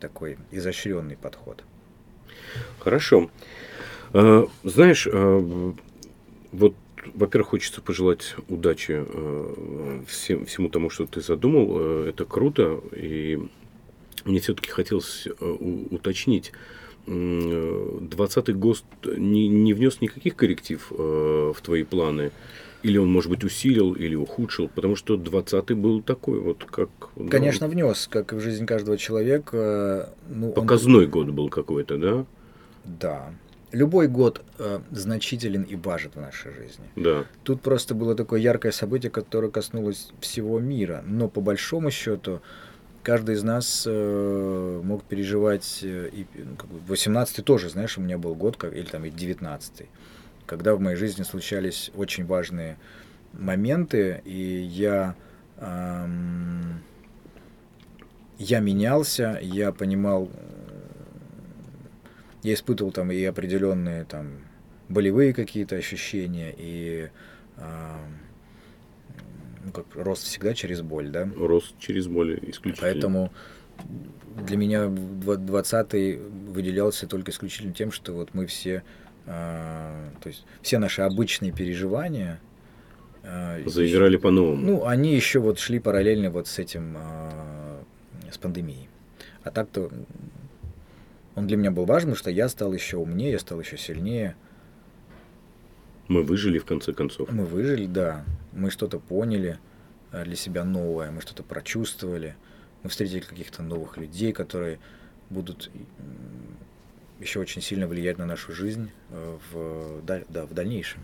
такой 0.00 0.38
изощренный 0.50 1.16
подход. 1.16 1.64
Хорошо. 2.78 3.30
А, 4.12 4.46
Знаешь, 4.62 5.08
а, 5.10 5.74
вот, 6.52 6.74
во-первых, 7.14 7.48
хочется 7.50 7.80
пожелать 7.80 8.34
удачи 8.48 9.04
э, 9.06 10.02
всем, 10.06 10.46
всему 10.46 10.68
тому, 10.68 10.90
что 10.90 11.06
ты 11.06 11.20
задумал. 11.20 11.76
Э, 11.78 12.08
Это 12.10 12.24
круто. 12.24 12.80
И 12.92 13.38
мне 14.24 14.40
все-таки 14.40 14.70
хотелось 14.70 15.26
э, 15.26 15.30
уточнить. 15.44 16.52
М, 17.06 18.08
20-й 18.08 18.52
ГОСТ 18.54 18.84
не, 19.16 19.48
не 19.48 19.74
внес 19.74 20.00
никаких 20.00 20.36
корректив 20.36 20.86
э, 20.90 21.52
в 21.54 21.60
твои 21.62 21.82
планы? 21.84 22.30
Или 22.82 22.98
он, 22.98 23.10
может 23.10 23.30
быть, 23.30 23.44
усилил 23.44 23.94
или 23.94 24.14
ухудшил? 24.14 24.68
Потому 24.68 24.94
что 24.96 25.14
20-й 25.14 25.74
был 25.74 26.02
такой, 26.02 26.38
вот 26.40 26.64
как... 26.64 26.88
ну, 27.16 27.28
Конечно, 27.28 27.66
внес, 27.68 28.08
как 28.10 28.32
и 28.32 28.36
в 28.36 28.40
жизнь 28.40 28.66
каждого 28.66 28.98
человека. 28.98 30.10
Ну, 30.28 30.48
он- 30.48 30.54
Показной 30.54 31.06
год 31.06 31.30
был 31.30 31.48
какой-то, 31.48 31.96
да? 31.98 32.26
Да. 32.84 33.32
Любой 33.72 34.06
год 34.08 34.42
э, 34.58 34.80
значителен 34.90 35.62
и 35.62 35.76
важен 35.76 36.10
в 36.14 36.20
нашей 36.20 36.52
жизни. 36.52 36.84
Да. 36.96 37.24
Тут 37.42 37.60
просто 37.62 37.94
было 37.94 38.14
такое 38.14 38.38
яркое 38.40 38.70
событие, 38.70 39.10
которое 39.10 39.50
коснулось 39.50 40.10
всего 40.20 40.60
мира. 40.60 41.02
Но 41.06 41.28
по 41.28 41.40
большому 41.40 41.90
счету 41.90 42.40
каждый 43.04 43.36
из 43.36 43.44
нас 43.44 43.84
э, 43.86 44.80
мог 44.82 45.04
переживать, 45.04 45.80
э, 45.82 46.08
и, 46.10 46.26
ну, 46.34 46.56
как 46.56 46.68
бы, 46.68 46.92
18-й 46.92 47.42
тоже, 47.42 47.68
знаешь, 47.68 47.96
у 47.98 48.00
меня 48.00 48.18
был 48.18 48.34
год, 48.34 48.56
как, 48.56 48.74
или 48.74 48.86
там 48.86 49.04
и 49.04 49.10
19-й, 49.10 49.88
когда 50.46 50.74
в 50.74 50.80
моей 50.80 50.96
жизни 50.96 51.22
случались 51.22 51.92
очень 51.94 52.24
важные 52.24 52.78
моменты, 53.32 54.22
и 54.24 54.62
я, 54.62 55.14
эм, 55.58 56.82
я 58.38 58.60
менялся, 58.60 59.38
я 59.40 59.70
понимал, 59.70 60.30
я 62.42 62.54
испытывал 62.54 62.90
там 62.90 63.12
и 63.12 63.22
определенные 63.24 64.04
там 64.04 64.38
болевые 64.88 65.34
какие-то 65.34 65.76
ощущения, 65.76 66.54
и 66.56 67.10
эм, 67.58 68.23
ну, 69.64 69.72
как 69.72 69.86
рост 69.94 70.24
всегда 70.24 70.54
через 70.54 70.82
боль, 70.82 71.08
да? 71.08 71.28
Рост 71.36 71.74
через 71.78 72.06
боль 72.06 72.38
исключительно. 72.42 72.92
Поэтому 72.92 73.32
для 74.46 74.56
меня 74.56 74.84
20-й 74.84 76.16
выделялся 76.50 77.06
только 77.06 77.30
исключительно 77.30 77.72
тем, 77.72 77.90
что 77.90 78.12
вот 78.12 78.34
мы 78.34 78.46
все, 78.46 78.82
э, 79.26 80.10
то 80.20 80.28
есть 80.28 80.44
все 80.62 80.78
наши 80.78 81.02
обычные 81.02 81.52
переживания 81.52 82.40
э, 83.22 83.62
Заиграли 83.66 84.16
по-новому. 84.16 84.56
Ну, 84.56 84.86
они 84.86 85.14
еще 85.14 85.40
вот 85.40 85.58
шли 85.58 85.78
параллельно 85.78 86.30
вот 86.30 86.46
с 86.46 86.58
этим, 86.58 86.96
э, 86.98 88.30
с 88.30 88.38
пандемией. 88.38 88.88
А 89.44 89.50
так-то 89.50 89.90
он 91.34 91.46
для 91.46 91.56
меня 91.56 91.70
был 91.70 91.84
важен, 91.84 92.08
потому 92.08 92.16
что 92.16 92.30
я 92.30 92.48
стал 92.48 92.72
еще 92.72 92.96
умнее, 92.96 93.32
я 93.32 93.38
стал 93.38 93.60
еще 93.60 93.76
сильнее. 93.76 94.36
Мы 96.08 96.22
выжили 96.22 96.58
в 96.58 96.64
конце 96.64 96.92
концов. 96.92 97.30
Мы 97.30 97.46
выжили, 97.46 97.86
да. 97.86 98.24
Мы 98.52 98.70
что-то 98.70 98.98
поняли 98.98 99.58
э, 100.12 100.24
для 100.24 100.36
себя 100.36 100.64
новое, 100.64 101.10
мы 101.10 101.20
что-то 101.20 101.42
прочувствовали. 101.42 102.36
Мы 102.82 102.90
встретили 102.90 103.20
каких-то 103.20 103.62
новых 103.62 103.96
людей, 103.96 104.32
которые 104.32 104.78
будут 105.30 105.70
еще 107.20 107.40
очень 107.40 107.62
сильно 107.62 107.86
влиять 107.86 108.18
на 108.18 108.26
нашу 108.26 108.52
жизнь 108.52 108.90
э, 109.10 109.38
в, 109.50 110.02
да, 110.04 110.46
в 110.46 110.52
дальнейшем. 110.52 111.00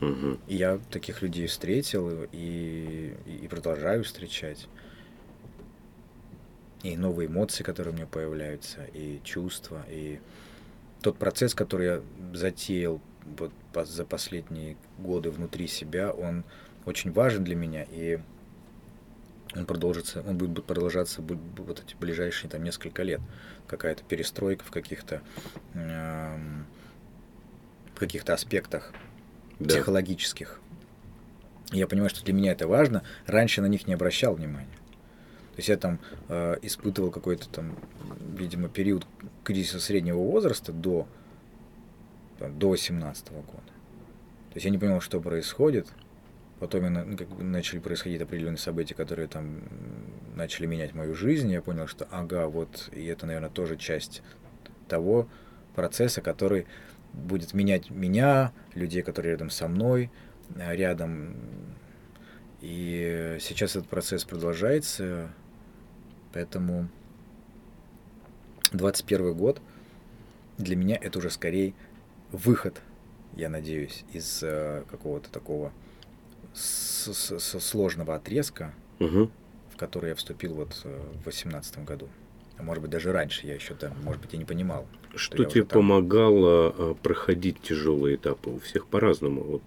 Мгм. 0.00 0.38
И 0.46 0.56
я 0.56 0.80
таких 0.90 1.22
людей 1.22 1.46
встретил 1.46 2.26
и, 2.32 3.14
и 3.26 3.48
продолжаю 3.48 4.02
встречать. 4.02 4.66
И 6.82 6.96
новые 6.96 7.28
эмоции, 7.28 7.62
которые 7.62 7.92
у 7.92 7.96
меня 7.96 8.06
появляются, 8.06 8.84
и 8.94 9.20
чувства, 9.22 9.84
и 9.90 10.18
тот 11.02 11.18
процесс, 11.18 11.54
который 11.54 11.86
я 11.86 12.02
затеял 12.32 13.02
вот 13.38 13.52
за 13.86 14.04
последние 14.04 14.76
годы 14.98 15.30
внутри 15.30 15.66
себя, 15.66 16.10
он 16.10 16.44
очень 16.86 17.12
важен 17.12 17.44
для 17.44 17.56
меня, 17.56 17.84
и 17.90 18.18
он 19.54 19.66
продолжится, 19.66 20.22
он 20.26 20.38
будет 20.38 20.64
продолжаться 20.64 21.22
вот 21.22 21.80
эти 21.84 21.94
ближайшие 21.96 22.50
там 22.50 22.62
несколько 22.62 23.02
лет. 23.02 23.20
Какая-то 23.66 24.02
перестройка 24.04 24.64
в 24.64 24.70
каких-то 24.70 25.22
эм, 25.74 26.66
в 27.94 27.98
каких-то 27.98 28.32
аспектах 28.34 28.92
Да. 29.58 29.68
психологических. 29.74 30.60
И 31.72 31.78
Я 31.78 31.86
понимаю, 31.86 32.10
что 32.10 32.24
для 32.24 32.32
меня 32.34 32.52
это 32.52 32.66
важно. 32.66 33.02
Раньше 33.26 33.60
на 33.60 33.66
них 33.66 33.86
не 33.86 33.94
обращал 33.94 34.34
внимания. 34.34 34.66
То 35.52 35.56
есть 35.58 35.68
я 35.68 35.76
там 35.76 35.98
э, 36.28 36.56
испытывал 36.62 37.10
какой-то 37.10 37.48
там, 37.48 37.76
видимо, 38.36 38.68
период 38.68 39.06
кризиса 39.44 39.78
среднего 39.80 40.18
возраста 40.18 40.72
до, 40.72 41.06
до 42.48 42.70
18 42.70 43.30
года. 43.30 43.70
То 44.50 44.56
есть 44.56 44.64
я 44.64 44.70
не 44.70 44.78
понимал, 44.78 45.00
что 45.00 45.20
происходит. 45.20 45.88
Потом 46.58 46.84
я 46.84 46.90
ну, 46.90 47.16
как 47.16 47.28
бы 47.28 47.42
начали 47.42 47.78
происходить 47.78 48.20
определенные 48.20 48.58
события, 48.58 48.94
которые 48.94 49.28
там 49.28 49.62
начали 50.34 50.66
менять 50.66 50.94
мою 50.94 51.14
жизнь. 51.14 51.50
Я 51.50 51.62
понял, 51.62 51.86
что 51.86 52.06
ага, 52.10 52.48
вот, 52.48 52.90
и 52.92 53.04
это, 53.06 53.26
наверное, 53.26 53.50
тоже 53.50 53.76
часть 53.76 54.22
того 54.88 55.28
процесса, 55.74 56.20
который 56.20 56.66
будет 57.12 57.54
менять 57.54 57.90
меня, 57.90 58.52
людей, 58.74 59.02
которые 59.02 59.32
рядом 59.32 59.50
со 59.50 59.68
мной, 59.68 60.10
э, 60.56 60.76
рядом. 60.76 61.34
И 62.60 63.38
сейчас 63.40 63.76
этот 63.76 63.88
процесс 63.88 64.24
продолжается, 64.24 65.30
поэтому 66.32 66.88
21 68.72 69.34
год 69.34 69.62
для 70.58 70.76
меня 70.76 70.98
это 71.00 71.18
уже 71.18 71.30
скорее 71.30 71.72
выход, 72.32 72.80
я 73.36 73.48
надеюсь, 73.48 74.04
из 74.12 74.42
э, 74.42 74.84
какого-то 74.90 75.30
такого 75.30 75.72
сложного 76.54 78.16
отрезка, 78.16 78.74
Мгм. 78.98 79.30
в 79.70 79.76
который 79.76 80.10
я 80.10 80.14
вступил 80.14 80.54
вот 80.54 80.80
э, 80.84 80.88
в 80.88 81.22
2018 81.22 81.84
году. 81.84 82.08
А 82.58 82.62
может 82.62 82.82
быть, 82.82 82.90
даже 82.90 83.12
раньше 83.12 83.46
я 83.46 83.54
еще 83.54 83.74
там, 83.74 83.92
может 84.02 84.20
быть, 84.20 84.32
я 84.32 84.38
не 84.38 84.44
понимал. 84.44 84.86
Что 85.14 85.42
я 85.42 85.48
тебе 85.48 85.64
там. 85.64 85.80
помогало 85.80 86.68
а, 86.76 86.94
проходить 86.94 87.60
тяжелые 87.62 88.16
этапы? 88.16 88.50
У 88.50 88.58
всех 88.58 88.86
по-разному. 88.86 89.42
Вот 89.42 89.62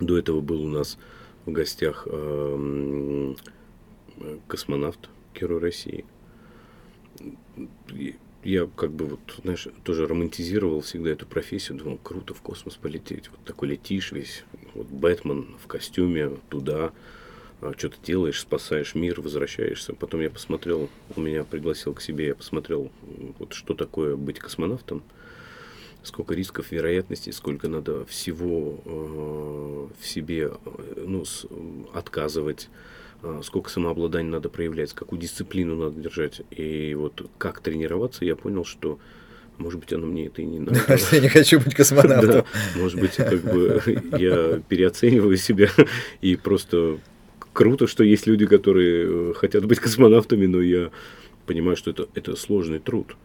до 0.00 0.18
этого 0.18 0.40
был 0.40 0.64
у 0.64 0.68
нас 0.68 0.98
в 1.46 1.50
гостях 1.52 2.06
эм, 2.10 3.36
э, 4.18 4.38
космонавт, 4.46 5.08
герой 5.34 5.60
России. 5.60 6.04
Я 8.44 8.68
как 8.76 8.92
бы 8.92 9.06
вот, 9.06 9.20
знаешь, 9.42 9.66
тоже 9.84 10.06
романтизировал 10.06 10.82
всегда 10.82 11.10
эту 11.10 11.24
профессию, 11.26 11.78
думал, 11.78 11.98
круто 12.02 12.34
в 12.34 12.42
космос 12.42 12.76
полететь. 12.76 13.30
Вот 13.30 13.40
такой 13.44 13.68
летишь 13.68 14.12
весь, 14.12 14.44
вот 14.74 14.86
Бэтмен 14.86 15.56
в 15.62 15.66
костюме 15.66 16.30
туда, 16.50 16.92
что-то 17.78 17.96
делаешь, 18.04 18.40
спасаешь 18.40 18.94
мир, 18.94 19.22
возвращаешься. 19.22 19.94
Потом 19.94 20.20
я 20.20 20.28
посмотрел, 20.28 20.90
у 21.16 21.20
меня 21.22 21.44
пригласил 21.44 21.94
к 21.94 22.02
себе, 22.02 22.26
я 22.28 22.34
посмотрел, 22.34 22.92
вот 23.38 23.54
что 23.54 23.72
такое 23.72 24.14
быть 24.16 24.38
космонавтом, 24.38 25.02
сколько 26.02 26.34
рисков, 26.34 26.70
вероятностей, 26.70 27.32
сколько 27.32 27.68
надо 27.68 28.04
всего 28.04 28.78
э, 28.84 29.88
в 30.02 30.06
себе 30.06 30.52
э, 30.52 31.04
ну, 31.06 31.24
с- 31.24 31.46
отказывать, 31.94 32.68
сколько 33.42 33.70
самообладания 33.70 34.30
надо 34.30 34.48
проявлять, 34.48 34.92
какую 34.92 35.20
дисциплину 35.20 35.76
надо 35.76 36.00
держать. 36.00 36.42
И 36.50 36.94
вот 36.94 37.28
как 37.38 37.60
тренироваться, 37.60 38.24
я 38.24 38.36
понял, 38.36 38.64
что, 38.64 38.98
может 39.58 39.80
быть, 39.80 39.92
оно 39.92 40.06
мне 40.06 40.26
это 40.26 40.42
и 40.42 40.44
не 40.44 40.60
надо. 40.60 40.80
Я 41.12 41.20
не 41.20 41.28
хочу 41.28 41.60
быть 41.60 41.74
космонавтом. 41.74 42.30
Да, 42.30 42.44
может 42.76 43.00
быть, 43.00 43.16
как 43.16 43.40
бы 43.40 43.82
я 44.18 44.62
переоцениваю 44.68 45.36
себя 45.36 45.70
и 46.20 46.36
просто 46.36 46.98
круто, 47.52 47.86
что 47.86 48.04
есть 48.04 48.26
люди, 48.26 48.46
которые 48.46 49.30
э, 49.30 49.34
хотят 49.34 49.64
быть 49.64 49.80
космонавтами, 49.80 50.46
но 50.46 50.60
я 50.60 50.90
понимаю, 51.46 51.76
что 51.76 51.90
это, 51.90 52.08
это 52.14 52.36
сложный 52.36 52.80
труд. 52.80 53.16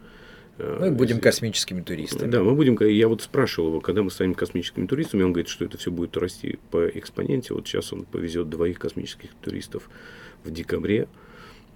Э, 0.60 0.78
Мы 0.82 0.92
будем 0.92 1.16
если- 1.16 1.22
космическими 1.24 1.82
туристами. 1.82 2.30
Да, 2.30 2.44
мы 2.44 2.54
будем, 2.54 2.78
я 2.88 3.08
вот 3.08 3.22
спрашивал 3.22 3.70
его, 3.70 3.82
когда 3.82 4.04
мы 4.04 4.12
станем 4.12 4.34
космическими 4.34 4.86
туристами, 4.88 5.24
он 5.24 5.32
говорит, 5.34 5.48
что 5.50 5.66
это 5.66 5.78
все 5.78 5.90
будет 5.90 6.16
расти 6.18 6.60
по 6.70 6.88
экспоненте. 6.88 7.54
Вот 7.54 7.68
сейчас 7.68 7.94
он 7.94 8.04
повезет 8.04 8.50
двоих 8.50 8.78
космических 8.78 9.30
туристов 9.42 9.90
в 10.44 10.52
декабре. 10.52 11.08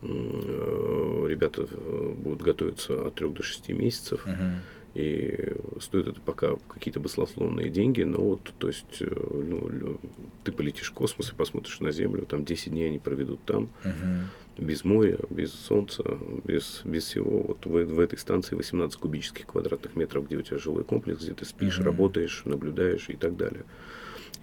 Э, 0.02 1.26
Ребята 1.28 1.66
э, 1.70 2.14
будут 2.18 2.42
готовиться 2.42 3.08
от 3.08 3.16
3 3.16 3.30
до 3.30 3.42
6 3.44 3.70
месяцев. 3.74 4.26
Мгм. 4.26 4.60
И 4.94 5.56
стоит 5.82 6.08
это 6.08 6.22
пока 6.22 6.56
какие-то 6.68 7.00
баслословные 7.00 7.70
деньги, 7.70 8.04
но 8.04 8.20
вот, 8.20 8.54
то 8.60 8.68
есть, 8.68 9.02
э, 9.02 9.08
ну, 9.10 10.00
ты 10.44 10.52
полетишь 10.52 10.92
в 10.92 10.94
космос 10.94 11.32
и 11.32 11.36
посмотришь 11.36 11.80
на 11.80 11.92
Землю, 11.92 12.26
там 12.28 12.46
10 12.46 12.72
дней 12.72 12.90
они 12.90 13.00
проведут 13.00 13.40
там, 13.44 13.70
Мгм. 13.84 14.30
без 14.60 14.84
моря, 14.84 15.18
без 15.32 15.52
солнца, 15.52 16.04
без, 16.44 16.82
без 16.84 17.06
всего. 17.06 17.42
Вот 17.42 17.66
в, 17.66 17.72
в 17.72 18.00
этой 18.00 18.20
станции 18.20 18.56
18 18.56 19.00
кубических 19.00 19.48
квадратных 19.48 19.96
метров, 19.96 20.28
где 20.28 20.38
у 20.38 20.44
тебя 20.44 20.60
жилой 20.60 20.84
комплекс, 20.84 21.24
где 21.24 21.34
ты 21.34 21.46
спишь, 21.46 21.78
Мгм. 21.80 21.86
работаешь, 21.86 22.44
наблюдаешь 22.46 23.10
и 23.10 23.16
так 23.16 23.36
далее. 23.36 23.64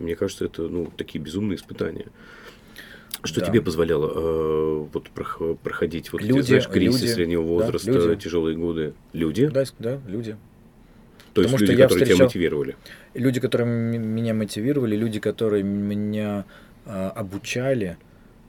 И 0.01 0.03
мне 0.03 0.17
кажется, 0.17 0.47
это 0.47 0.63
ну, 0.67 0.91
такие 0.97 1.23
безумные 1.23 1.57
испытания. 1.57 2.07
Что 3.23 3.41
Да. 3.41 3.47
тебе 3.47 3.61
позволяло 3.61 4.07
э, 4.15 4.87
вот 4.93 5.11
прох- 5.15 5.57
проходить 5.57 6.13
вот 6.13 6.23
эти, 6.23 6.29
Люди, 6.29 6.47
знаешь, 6.47 6.69
кризисы 6.69 7.03
люди, 7.05 7.13
среднего 7.15 7.43
да, 7.43 7.49
возраста, 7.49 7.91
люди. 7.93 8.21
тяжелые 8.23 8.57
годы? 8.57 8.95
Люди? 9.13 9.47
Да, 9.49 9.65
да, 9.79 10.01
люди. 10.09 10.37
То 11.35 11.43
есть 11.43 11.53
Потому 11.53 11.59
что 11.59 11.65
люди, 11.67 11.81
я 11.81 11.85
которые 11.87 12.07
тебя 12.07 12.15
встречал- 12.15 12.27
мотивировали. 12.27 12.77
Люди, 13.15 13.41
которые 13.41 13.67
меня 13.99 14.35
мотивировали, 14.35 14.97
люди, 14.97 15.21
которые 15.21 15.63
меня 15.63 16.45
а, 16.87 17.11
обучали, 17.11 17.99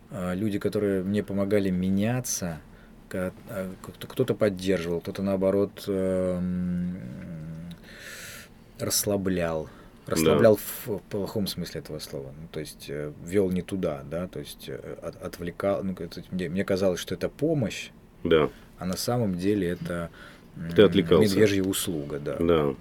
а, 0.10 0.34
люди, 0.34 0.58
которые 0.58 1.04
мне 1.04 1.21
помогали 1.21 1.69
меняться, 1.69 2.60
а, 3.13 3.32
кто- 3.82 4.08
кто-то 4.08 4.34
поддерживал, 4.36 5.02
кто-то 5.02 5.21
наоборот 5.21 5.84
эм, 5.88 6.95
расслаблял. 8.80 9.69
Расслаблял 10.08 10.58
в 10.58 11.00
плохом 11.10 11.48
смысле 11.48 11.82
этого 11.82 12.00
слова. 12.00 12.34
Ну, 12.42 12.48
то 12.52 12.60
есть 12.60 12.88
э, 12.90 13.12
вел 13.26 13.50
не 13.52 13.62
туда, 13.62 14.04
да, 14.10 14.28
то 14.28 14.40
есть 14.40 14.68
э, 14.68 14.98
от- 15.02 15.22
отвлекал. 15.22 15.84
Ну, 15.84 15.94
это- 15.94 16.24
мне, 16.32 16.50
мне 16.50 16.64
казалось, 16.66 17.00
что 17.00 17.14
это 17.16 17.30
помощь, 17.30 17.92
Да, 18.24 18.50
а 18.80 18.86
на 18.86 18.98
самом 18.98 19.38
деле 19.38 19.70
это 19.70 20.10
Ты 20.76 20.82
отвлекался. 20.84 21.24
медвежья 21.30 21.64
услуга, 21.64 22.20
да. 22.20 22.36
да. 22.38 22.76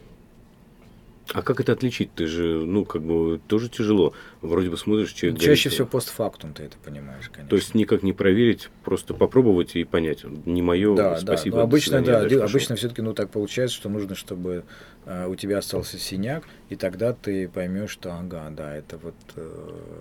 А 1.32 1.42
как 1.42 1.60
это 1.60 1.72
отличить? 1.72 2.14
Ты 2.14 2.26
же, 2.26 2.64
ну, 2.64 2.84
как 2.84 3.02
бы, 3.02 3.40
тоже 3.46 3.68
тяжело. 3.68 4.12
Вроде 4.40 4.70
бы 4.70 4.76
смотришь, 4.76 5.12
человек 5.12 5.40
Чаще 5.40 5.68
всего 5.68 5.86
постфактум 5.86 6.52
ты 6.54 6.64
это 6.64 6.76
понимаешь, 6.78 7.28
конечно. 7.28 7.48
То 7.48 7.56
есть 7.56 7.74
никак 7.74 8.02
не 8.02 8.12
проверить, 8.12 8.68
просто 8.82 9.14
попробовать 9.14 9.76
и 9.76 9.84
понять. 9.84 10.24
Не 10.24 10.62
мое, 10.62 10.96
да, 10.96 11.16
спасибо. 11.16 11.56
да. 11.58 11.62
Ну, 11.62 11.68
до 11.68 11.68
обычно, 11.68 12.02
да, 12.02 12.22
пошел. 12.22 12.42
обычно 12.42 12.76
все-таки, 12.76 13.02
ну, 13.02 13.12
так 13.14 13.30
получается, 13.30 13.76
что 13.76 13.88
нужно, 13.88 14.14
чтобы 14.14 14.64
э, 15.04 15.26
у 15.26 15.36
тебя 15.36 15.58
остался 15.58 15.98
синяк, 15.98 16.44
и 16.68 16.76
тогда 16.76 17.12
ты 17.12 17.48
поймешь, 17.48 17.90
что, 17.90 18.12
ага, 18.12 18.50
да, 18.50 18.74
это 18.74 18.98
вот, 18.98 19.14
э, 19.36 20.00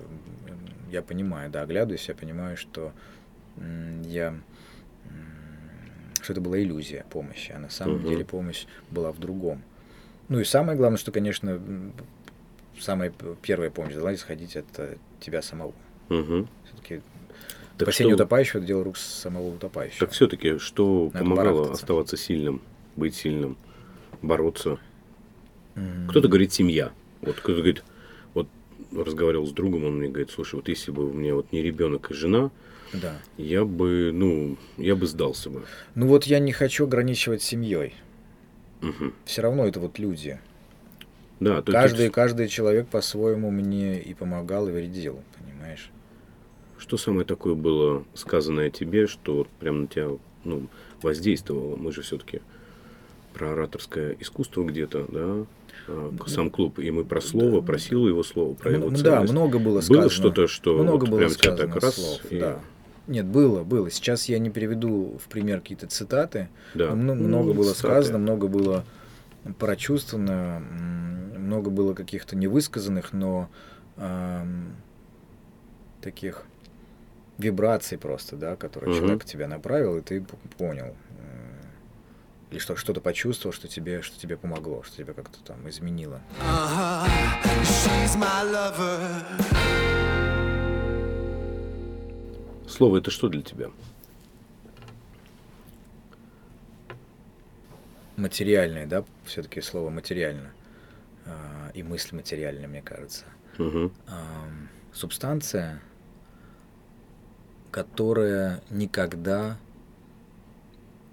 я 0.89 1.01
понимаю, 1.01 1.51
да, 1.51 1.61
оглядываюсь, 1.61 2.07
я 2.07 2.15
понимаю, 2.15 2.57
что 2.57 2.93
м, 3.57 4.01
я, 4.03 4.29
м, 4.29 4.43
что 6.21 6.33
это 6.33 6.41
была 6.41 6.59
иллюзия 6.59 7.05
помощи, 7.09 7.51
а 7.51 7.59
на 7.59 7.69
самом 7.69 7.99
Мгм. 7.99 8.07
деле 8.07 8.25
помощь 8.25 8.65
была 8.89 9.11
в 9.11 9.19
другом. 9.19 9.63
Ну 10.29 10.39
и 10.39 10.43
самое 10.43 10.77
главное, 10.77 10.97
что, 10.97 11.11
конечно, 11.11 11.59
самая 12.79 13.11
первая 13.41 13.69
помощь 13.69 13.93
должна 13.93 14.13
исходить 14.13 14.55
от 14.55 14.65
э, 14.77 14.95
тебя 15.19 15.41
самого. 15.41 15.73
Мгм. 16.09 16.47
Все-таки 16.65 17.01
Так 17.77 17.87
спасение 17.87 18.15
что- 18.15 18.23
утопающего– 18.23 18.57
это 18.59 18.67
дело 18.67 18.83
рук 18.83 18.97
самого 18.97 19.47
утопающего. 19.55 19.99
Так 19.99 20.11
все-таки, 20.11 20.57
что 20.59 21.09
Надо 21.13 21.25
помогало 21.25 21.71
оставаться 21.71 22.15
сильным, 22.17 22.61
быть 22.95 23.15
сильным, 23.15 23.57
бороться? 24.21 24.77
М. 25.75 26.07
Кто-то 26.09 26.27
говорит 26.27 26.53
семья. 26.53 26.91
Вот 27.21 27.35
кто-то 27.37 27.55
говорит, 27.57 27.83
вот 28.33 28.47
разговаривал 28.93 29.45
с 29.47 29.51
другом, 29.51 29.83
он 29.85 29.97
мне 29.97 30.09
говорит, 30.09 30.29
слушай, 30.31 30.55
вот 30.55 30.67
если 30.69 30.91
бы 30.91 31.09
у 31.09 31.13
меня 31.13 31.35
вот 31.35 31.51
не 31.51 31.61
ребенок 31.61 32.11
и 32.11 32.13
жена, 32.13 32.51
Да. 32.93 33.17
я 33.37 33.65
бы, 33.65 34.11
ну, 34.13 34.57
я 34.77 34.95
бы 34.95 35.05
сдался 35.05 35.49
бы. 35.49 35.63
Ну 35.95 36.07
вот 36.07 36.23
я 36.25 36.39
не 36.39 36.51
хочу 36.53 36.85
ограничивать 36.85 37.41
семьей. 37.41 37.93
Мгм. 38.81 39.13
Все 39.25 39.41
равно 39.41 39.65
это 39.65 39.79
вот 39.79 39.99
люди. 39.99 40.39
Да, 41.39 41.61
то 41.61 41.71
Каждый, 41.71 42.03
есть, 42.03 42.13
каждый 42.13 42.47
человек 42.47 42.87
по-своему 42.87 43.49
мне 43.49 43.99
и 44.01 44.13
помогал, 44.13 44.67
и 44.67 44.71
вредил, 44.71 45.21
понимаешь? 45.37 45.89
что 46.79 46.97
самое 46.97 47.25
такое 47.25 47.55
было 47.55 48.05
сказанное 48.13 48.69
тебе, 48.69 49.05
что 49.05 49.35
вот 49.35 49.47
прям 49.59 49.81
на 49.81 49.87
тебя 49.87 50.09
ну, 50.43 50.67
воздействовало? 51.01 51.75
Мы 51.75 51.91
же 51.91 52.01
все-таки 52.01 52.41
про 53.33 53.51
ораторское 53.51 54.15
искусство 54.19 54.63
где-то, 54.63 55.05
да, 55.09 55.45
а, 55.87 56.13
сам 56.25 56.49
клуб, 56.49 56.79
и 56.79 56.89
мы 56.89 57.03
про 57.03 57.21
слово, 57.21 57.61
про 57.61 57.77
силу 57.77 58.07
его 58.07 58.23
слова, 58.23 58.53
про 58.55 58.71
его 58.71 58.87
М- 58.87 58.93
да, 58.93 58.97
ценность. 58.97 59.33
много 59.33 59.59
было 59.59 59.81
сказано. 59.81 60.01
Было 60.01 60.09
что-то, 60.09 60.47
что 60.47 60.77
много 60.81 61.01
вот 61.01 61.09
было 61.09 61.19
прям 61.19 61.31
тебя 61.31 61.55
так 61.55 61.75
раз 61.75 61.95
слов, 61.95 62.21
и- 62.31 62.39
да. 62.39 62.61
Нет, 63.10 63.26
было, 63.26 63.63
было. 63.63 63.89
Сейчас 63.89 64.26
я 64.30 64.38
не 64.39 64.50
приведу 64.52 65.17
в 65.17 65.28
пример 65.30 65.60
какие-то 65.62 65.88
цитаты. 65.88 66.48
Да. 66.76 66.93
но 66.95 67.15
Ну, 67.15 67.28
много 67.28 67.54
было 67.54 67.74
цитаты. 67.74 67.80
сказано, 67.93 68.17
много 68.19 68.48
было 68.48 68.86
прочувствовано, 69.58 70.60
много 71.38 71.69
было 71.72 71.93
каких-то 71.95 72.36
невысказанных, 72.36 73.12
но 73.13 73.50
ам, 73.98 74.76
таких 76.02 76.43
вибраций 77.39 77.98
просто, 77.98 78.36
да, 78.36 78.56
которые 78.56 78.91
Мгм. 78.91 79.00
человек 79.00 79.26
тебя 79.26 79.48
направил, 79.48 79.98
и 79.98 80.02
ты 80.02 80.24
понял. 80.58 80.95
Или 82.52 82.60
что, 82.60 82.76
что-то 82.76 83.00
почувствовал, 83.00 83.54
что 83.54 83.67
тебе, 83.67 84.02
что 84.02 84.19
тебе 84.19 84.36
помогло, 84.36 84.82
что 84.84 84.98
тебя 84.98 85.13
как-то 85.13 85.39
там 85.43 85.67
изменило. 85.69 86.19
Uh-huh. 86.41 87.08
She's 87.63 88.15
my 88.17 88.43
lover. 88.52 89.98
Слово 92.69 92.97
это 92.99 93.10
что 93.12 93.29
для 93.29 93.41
тебя? 93.41 93.71
Материальное, 98.15 98.86
да, 98.86 99.03
все-таки 99.25 99.60
слово 99.62 99.89
материально. 99.89 100.51
а, 101.25 101.71
И 101.73 101.84
мысль 101.84 102.15
материальная, 102.15 102.67
мне 102.67 102.82
кажется. 102.82 103.25
Ам, 104.08 104.69
субстанция, 104.93 105.82
которая 107.71 108.62
никогда 108.69 109.58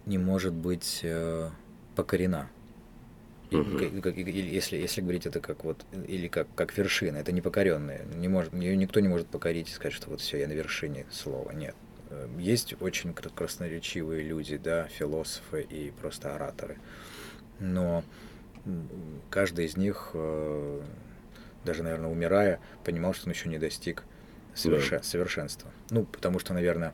не 0.04 0.18
может 0.18 0.52
быть 0.52 1.00
э, 1.02 1.50
покорена. 1.96 2.48
Или 3.50 4.40
если, 4.54 4.76
если 4.76 5.00
говорить 5.00 5.26
это 5.26 5.40
как 5.40 5.64
вот, 5.64 5.84
или 6.08 6.28
как, 6.28 6.46
как 6.54 6.76
вершина, 6.76 7.18
это 7.18 7.32
непокоренная. 7.32 8.04
Не 8.16 8.28
может, 8.28 8.52
ее 8.54 8.76
никто 8.76 9.00
не 9.00 9.08
может 9.08 9.26
покорить 9.28 9.68
и 9.68 9.72
сказать, 9.72 9.92
что 9.94 10.10
вот 10.10 10.20
все, 10.20 10.38
я 10.38 10.48
на 10.48 10.52
вершине 10.52 11.06
слова. 11.10 11.52
Нет. 11.52 11.74
Э, 12.10 12.28
Есть 12.38 12.74
очень 12.80 13.12
кра- 13.14 13.30
красноречивые 13.30 14.22
люди, 14.22 14.56
да, 14.56 14.88
философы 14.88 15.62
и 15.62 15.92
просто 16.00 16.34
ораторы. 16.34 16.76
Но 17.60 18.02
каждый 19.30 19.66
из 19.66 19.76
них, 19.76 20.10
э, 20.14 20.80
даже, 21.64 21.82
наверное, 21.82 22.10
умирая, 22.10 22.60
понимал, 22.84 23.14
что 23.14 23.26
он 23.28 23.32
еще 23.32 23.48
не 23.48 23.58
достиг 23.58 24.02
соверше- 24.54 25.02
совершенства. 25.02 25.70
Ну, 25.90 26.04
потому 26.04 26.38
что, 26.38 26.52
наверное, 26.54 26.92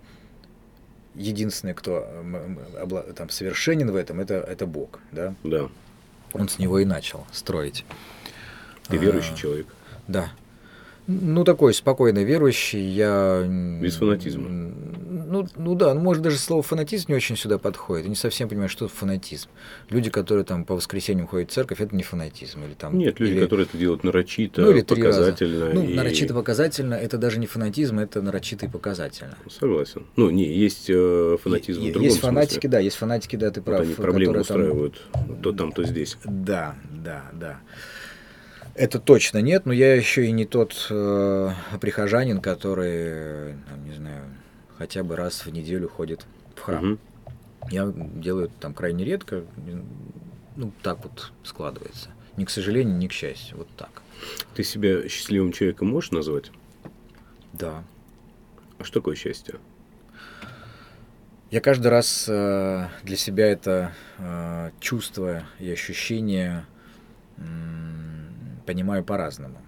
единственный, 1.14 1.74
кто 1.74 2.06
э, 2.08 3.12
там 3.16 3.28
совершенен 3.30 3.90
в 3.90 3.96
этом, 3.96 4.20
это, 4.20 4.34
это 4.34 4.66
Бог, 4.66 5.00
да? 5.12 5.34
Да. 5.44 5.68
Он 6.34 6.48
с 6.48 6.58
него 6.58 6.78
и 6.78 6.84
начал 6.84 7.26
строить. 7.32 7.84
Ты 8.88 8.96
А, 8.96 9.00
верующий 9.00 9.36
человек. 9.36 9.66
Да. 10.08 10.32
Ну, 11.08 11.44
такой 11.44 11.74
спокойно 11.74 12.22
верующий, 12.22 12.80
я... 12.88 13.42
Без 13.80 13.96
фанатизма. 13.96 14.48
Ну, 14.48 15.46
ну 15.56 15.74
да, 15.74 15.94
ну, 15.94 16.00
может, 16.00 16.22
даже 16.22 16.36
слово 16.38 16.62
фанатизм 16.62 17.06
не 17.08 17.14
очень 17.16 17.36
сюда 17.36 17.58
подходит. 17.58 18.04
Я 18.04 18.10
не 18.10 18.14
совсем 18.16 18.48
понимаю, 18.48 18.68
что 18.68 18.86
фанатизм. 18.86 19.48
Люди, 19.88 20.10
которые 20.10 20.44
там 20.44 20.64
по 20.64 20.74
воскресеньям 20.76 21.26
ходят 21.26 21.50
в 21.50 21.54
церковь, 21.54 21.80
это 21.80 21.96
не 21.96 22.02
фанатизм. 22.02 22.62
Или, 22.64 22.74
там, 22.74 22.98
Нет, 22.98 23.18
люди, 23.18 23.32
или- 23.32 23.40
которые 23.40 23.66
это 23.66 23.76
делают 23.78 24.04
нарочито, 24.04 24.60
ну, 24.62 24.70
или 24.70 24.82
показательно. 24.82 25.70
Ну, 25.72 25.82
и- 25.84 25.94
нарочито 25.94 26.34
показательно, 26.34 26.94
это 26.94 27.18
даже 27.18 27.38
не 27.40 27.46
фанатизм, 27.46 27.98
это 27.98 28.20
нарочито 28.22 28.66
и 28.66 28.68
показательно. 28.68 29.36
Согласен. 29.50 30.06
Ну, 30.16 30.30
не, 30.30 30.44
есть 30.54 30.86
э, 30.88 31.36
фанатизм 31.42 31.80
Е- 31.80 31.90
в 31.90 31.92
другом 31.94 32.08
есть 32.10 32.20
фанатики, 32.20 32.52
смысле. 32.54 32.70
да, 32.70 32.78
есть 32.78 32.96
фанатики, 32.96 33.36
да, 33.36 33.50
ты 33.50 33.60
Вот 33.60 33.64
прав. 33.66 33.80
они 33.80 33.94
проблемы 33.94 34.34
которые 34.34 34.44
там- 34.44 34.78
устраивают 34.78 35.02
то 35.42 35.52
там, 35.52 35.72
то 35.72 35.82
здесь. 35.84 36.16
Да, 36.24 36.76
да, 37.04 37.24
да. 37.32 37.60
Это 38.74 38.98
точно 38.98 39.38
нет, 39.38 39.66
но 39.66 39.72
я 39.72 39.94
еще 39.94 40.26
и 40.26 40.32
не 40.32 40.46
тот 40.46 40.86
э, 40.90 41.50
прихожанин, 41.80 42.40
который, 42.40 42.92
э, 42.92 43.54
там, 43.68 43.84
не 43.84 43.92
знаю, 43.92 44.24
хотя 44.78 45.02
бы 45.02 45.14
раз 45.14 45.44
в 45.44 45.50
неделю 45.50 45.88
ходит 45.88 46.24
в 46.56 46.60
храм. 46.60 46.84
Мгм. 46.84 46.98
Я 47.70 47.92
делаю 47.94 48.46
это 48.46 48.54
там 48.58 48.74
крайне 48.74 49.04
редко, 49.04 49.44
ну 50.56 50.72
так 50.82 51.02
вот 51.04 51.32
складывается. 51.44 52.08
Ни 52.36 52.44
к 52.44 52.50
сожалению, 52.50 52.96
ни 52.96 53.08
к 53.08 53.12
счастью, 53.12 53.58
вот 53.58 53.68
так. 53.76 54.02
Ты 54.54 54.64
себя 54.64 55.06
счастливым 55.08 55.52
человеком 55.52 55.88
можешь 55.88 56.10
назвать? 56.10 56.50
Да. 57.52 57.84
А 58.78 58.84
что 58.84 59.00
такое 59.00 59.16
счастье? 59.16 59.56
Я 61.50 61.60
каждый 61.60 61.88
раз 61.88 62.24
э, 62.28 62.88
для 63.02 63.16
себя 63.16 63.46
это 63.48 63.92
э, 64.16 64.70
чувство 64.80 65.44
и 65.58 65.70
ощущение 65.70 66.64
м, 67.36 68.11
понимаю 68.66 69.04
по-разному. 69.04 69.58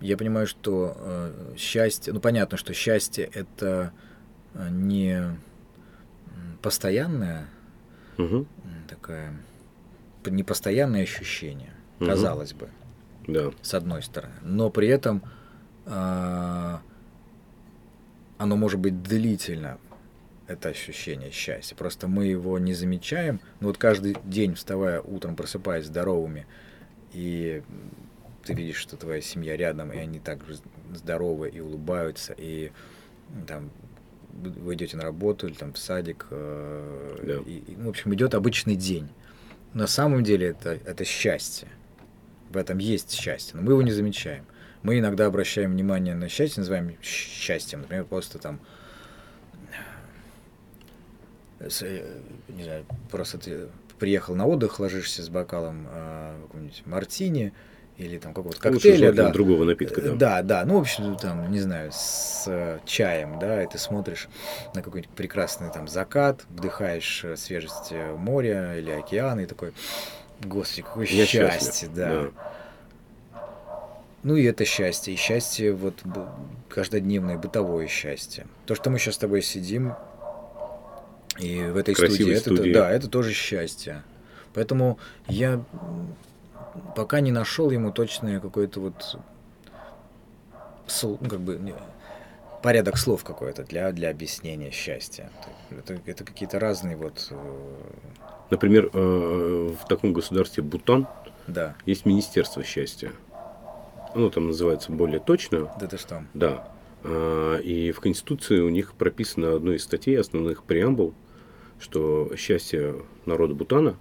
Я 0.00 0.16
понимаю, 0.16 0.46
что 0.46 0.96
э, 0.96 1.54
счастье, 1.56 2.12
ну 2.12 2.20
понятно, 2.20 2.56
что 2.56 2.72
счастье 2.72 3.24
это 3.24 3.92
э, 4.54 4.68
не 4.70 5.36
постоянное 6.62 7.46
м, 8.16 8.46
такое 8.88 9.34
непостоянное 10.24 11.02
ощущение, 11.02 11.72
Мгм. 11.98 12.08
казалось 12.10 12.52
бы 12.52 12.68
Да. 13.26 13.50
с 13.62 13.74
одной 13.74 14.02
стороны, 14.02 14.34
но 14.42 14.70
при 14.70 14.88
этом 14.88 15.22
а, 15.86 16.80
оно 18.36 18.56
может 18.56 18.78
быть 18.78 19.02
длительно, 19.02 19.78
это 20.48 20.70
ощущение 20.70 21.30
счастья. 21.30 21.76
Просто 21.76 22.08
мы 22.08 22.26
его 22.26 22.58
не 22.58 22.74
замечаем. 22.74 23.40
Но 23.60 23.68
вот 23.68 23.78
каждый 23.78 24.16
день, 24.24 24.54
вставая 24.54 25.00
утром, 25.00 25.36
просыпаясь 25.36 25.86
здоровыми, 25.86 26.46
и 27.12 27.62
ты 28.44 28.54
видишь, 28.54 28.76
что 28.76 28.96
твоя 28.96 29.20
семья 29.20 29.56
рядом, 29.56 29.92
и 29.92 29.98
они 29.98 30.18
так 30.18 30.40
здоровы 30.94 31.50
и 31.50 31.60
улыбаются, 31.60 32.34
и 32.36 32.72
там 33.46 33.70
вы 34.30 34.74
идете 34.74 34.96
на 34.96 35.02
работу 35.02 35.46
или 35.46 35.54
там 35.54 35.72
в 35.72 35.78
садик, 35.78 36.26
э, 36.30 37.16
Да. 37.24 37.50
и, 37.50 37.58
и, 37.58 37.76
ну, 37.76 37.86
в 37.86 37.88
общем, 37.90 38.14
идет 38.14 38.34
обычный 38.34 38.76
день. 38.76 39.08
На 39.74 39.86
самом 39.86 40.24
деле 40.24 40.48
это, 40.48 40.70
это 40.70 41.04
счастье. 41.04 41.68
В 42.48 42.56
этом 42.56 42.78
есть 42.78 43.10
счастье, 43.12 43.54
но 43.56 43.62
мы 43.62 43.72
его 43.72 43.82
не 43.82 43.90
замечаем. 43.92 44.46
Мы 44.82 44.98
иногда 44.98 45.26
обращаем 45.26 45.72
внимание 45.72 46.14
на 46.14 46.28
счастье, 46.28 46.60
называем 46.60 46.96
счастьем. 47.02 47.80
Например, 47.82 48.04
просто 48.04 48.38
там 48.38 48.60
не 51.60 52.64
знаю, 52.64 52.84
просто 53.10 53.38
ты 53.38 53.68
приехал 53.98 54.34
на 54.34 54.46
отдых, 54.46 54.78
ложишься 54.78 55.22
с 55.22 55.28
бокалом 55.28 55.86
э, 55.90 56.36
какого-нибудь 56.42 56.82
мартини, 56.86 57.52
или 57.98 58.18
там 58.18 58.32
какого-то 58.32 58.60
коктейля, 58.60 59.12
да. 59.12 59.30
другого 59.30 59.64
напитка, 59.64 60.00
да. 60.00 60.14
Да, 60.14 60.42
да, 60.42 60.64
ну, 60.64 60.78
в 60.78 60.82
общем, 60.82 61.16
там, 61.16 61.50
не 61.50 61.58
знаю, 61.58 61.90
с 61.92 62.44
э, 62.46 62.78
чаем, 62.86 63.40
да, 63.40 63.64
и 63.64 63.66
ты 63.66 63.76
смотришь 63.76 64.28
на 64.74 64.82
какой-нибудь 64.82 65.12
прекрасный 65.14 65.70
там 65.72 65.88
закат, 65.88 66.44
вдыхаешь 66.48 67.24
э, 67.24 67.36
свежесть 67.36 67.88
э, 67.90 68.14
моря 68.14 68.78
или 68.78 68.92
океана, 68.92 69.40
и 69.40 69.46
такой, 69.46 69.72
господи, 70.40 70.82
какое 70.82 71.06
Я 71.06 71.26
счастье, 71.26 71.60
счастлив, 71.60 71.90
да. 71.92 72.28
Ну 74.22 74.36
и 74.36 74.44
это 74.44 74.64
счастье, 74.64 75.14
и 75.14 75.16
счастье 75.16 75.72
вот 75.72 76.02
каждодневное, 76.68 77.36
бытовое 77.36 77.88
счастье. 77.88 78.46
То, 78.66 78.76
что 78.76 78.90
мы 78.90 78.98
сейчас 78.98 79.14
с 79.16 79.18
тобой 79.18 79.42
сидим, 79.42 79.94
и 81.38 81.62
в 81.62 81.76
этой 81.76 81.94
Красивой 81.94 82.16
студии, 82.16 82.32
это, 82.32 82.54
студии. 82.54 82.72
да, 82.72 82.90
это 82.90 83.08
тоже 83.08 83.32
счастье. 83.32 84.02
Поэтому 84.54 84.98
я 85.28 85.64
пока 86.96 87.20
не 87.20 87.30
нашел 87.30 87.70
ему 87.70 87.92
точное 87.92 88.40
какое-то 88.40 88.80
вот 88.80 89.18
как 91.28 91.40
бы 91.40 91.74
порядок 92.62 92.96
слов 92.96 93.24
какой-то 93.24 93.62
для, 93.64 93.92
для 93.92 94.10
объяснения 94.10 94.70
счастья. 94.70 95.30
Это, 95.70 96.00
это 96.06 96.24
какие-то 96.24 96.58
разные 96.58 96.96
вот, 96.96 97.28
э, 97.30 97.36
Например, 98.50 98.90
э, 98.92 99.76
в 99.80 99.86
таком 99.88 100.12
государстве 100.12 100.62
Бутан 100.62 101.06
да, 101.46 101.76
есть 101.86 102.06
Министерство 102.06 102.64
счастья. 102.64 103.12
Оно 104.14 104.30
там 104.30 104.48
называется 104.48 104.90
более 104.90 105.20
точно. 105.20 105.70
да 105.78 105.86
ты 105.86 105.98
что? 105.98 106.24
Да. 106.34 106.68
А, 107.04 107.58
И 107.58 107.92
в 107.92 108.00
Конституции 108.00 108.60
у 108.60 108.70
них 108.70 108.94
прописано 108.94 109.54
одной 109.54 109.76
из 109.76 109.84
статей 109.84 110.18
основных 110.18 110.64
преамбул, 110.64 111.14
что 111.80 112.32
счастье 112.36 112.96
народа 113.26 113.54
Бутана 113.54 113.96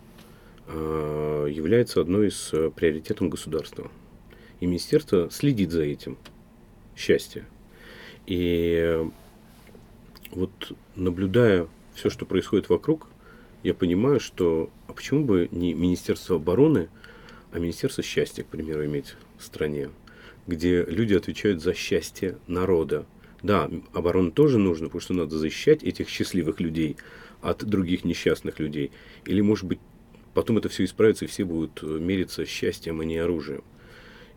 а, 0.68 1.46
является 1.46 2.02
одной 2.02 2.28
из 2.28 2.50
э, 2.54 2.72
приоритетов 2.76 3.30
государства. 3.30 3.90
И 4.60 4.66
министерство 4.66 5.30
следит 5.30 5.72
за 5.72 5.84
этим. 5.84 6.18
Счастье. 6.96 7.46
И 8.26 8.76
э, 8.78 9.10
вот 10.32 10.74
наблюдая 10.96 11.68
все, 11.94 12.10
что 12.10 12.26
происходит 12.26 12.70
вокруг, 12.70 13.08
я 13.63 13.74
понимаю, 13.74 14.20
что 14.20 14.70
а 14.88 14.94
почему 14.94 15.24
бы 15.24 15.48
не 15.52 15.74
Министерство 15.74 16.36
обороны, 16.36 16.90
а 17.52 17.60
Министерство 17.60 18.04
счастья, 18.04 18.44
к 18.44 18.48
примеру, 18.48 18.86
иметь 18.86 19.16
в 19.38 19.44
стране, 19.44 19.90
где 20.48 20.84
люди 20.84 21.13
отвечают 21.13 21.62
за 21.62 21.74
счастье 21.74 22.38
народа. 22.48 23.06
Да, 23.48 23.72
оборону 23.94 24.32
тоже 24.32 24.58
нужно, 24.58 24.88
потому 24.88 25.00
что 25.02 25.14
надо 25.14 25.38
защищать 25.38 25.82
этих 25.82 26.10
счастливых 26.10 26.60
людей 26.60 26.98
от 27.42 27.64
других 27.64 28.04
несчастных 28.04 28.60
людей. 28.60 28.92
Или, 29.26 29.40
может 29.40 29.66
быть, 29.66 29.80
потом 30.34 30.58
это 30.58 30.68
все 30.68 30.84
исправится, 30.84 31.24
и 31.24 31.30
все 31.30 31.46
будут 31.46 31.82
э, 31.82 31.86
мериться 31.86 32.46
счастьем, 32.46 33.00
а 33.00 33.06
не 33.06 33.18
оружием. 33.18 33.64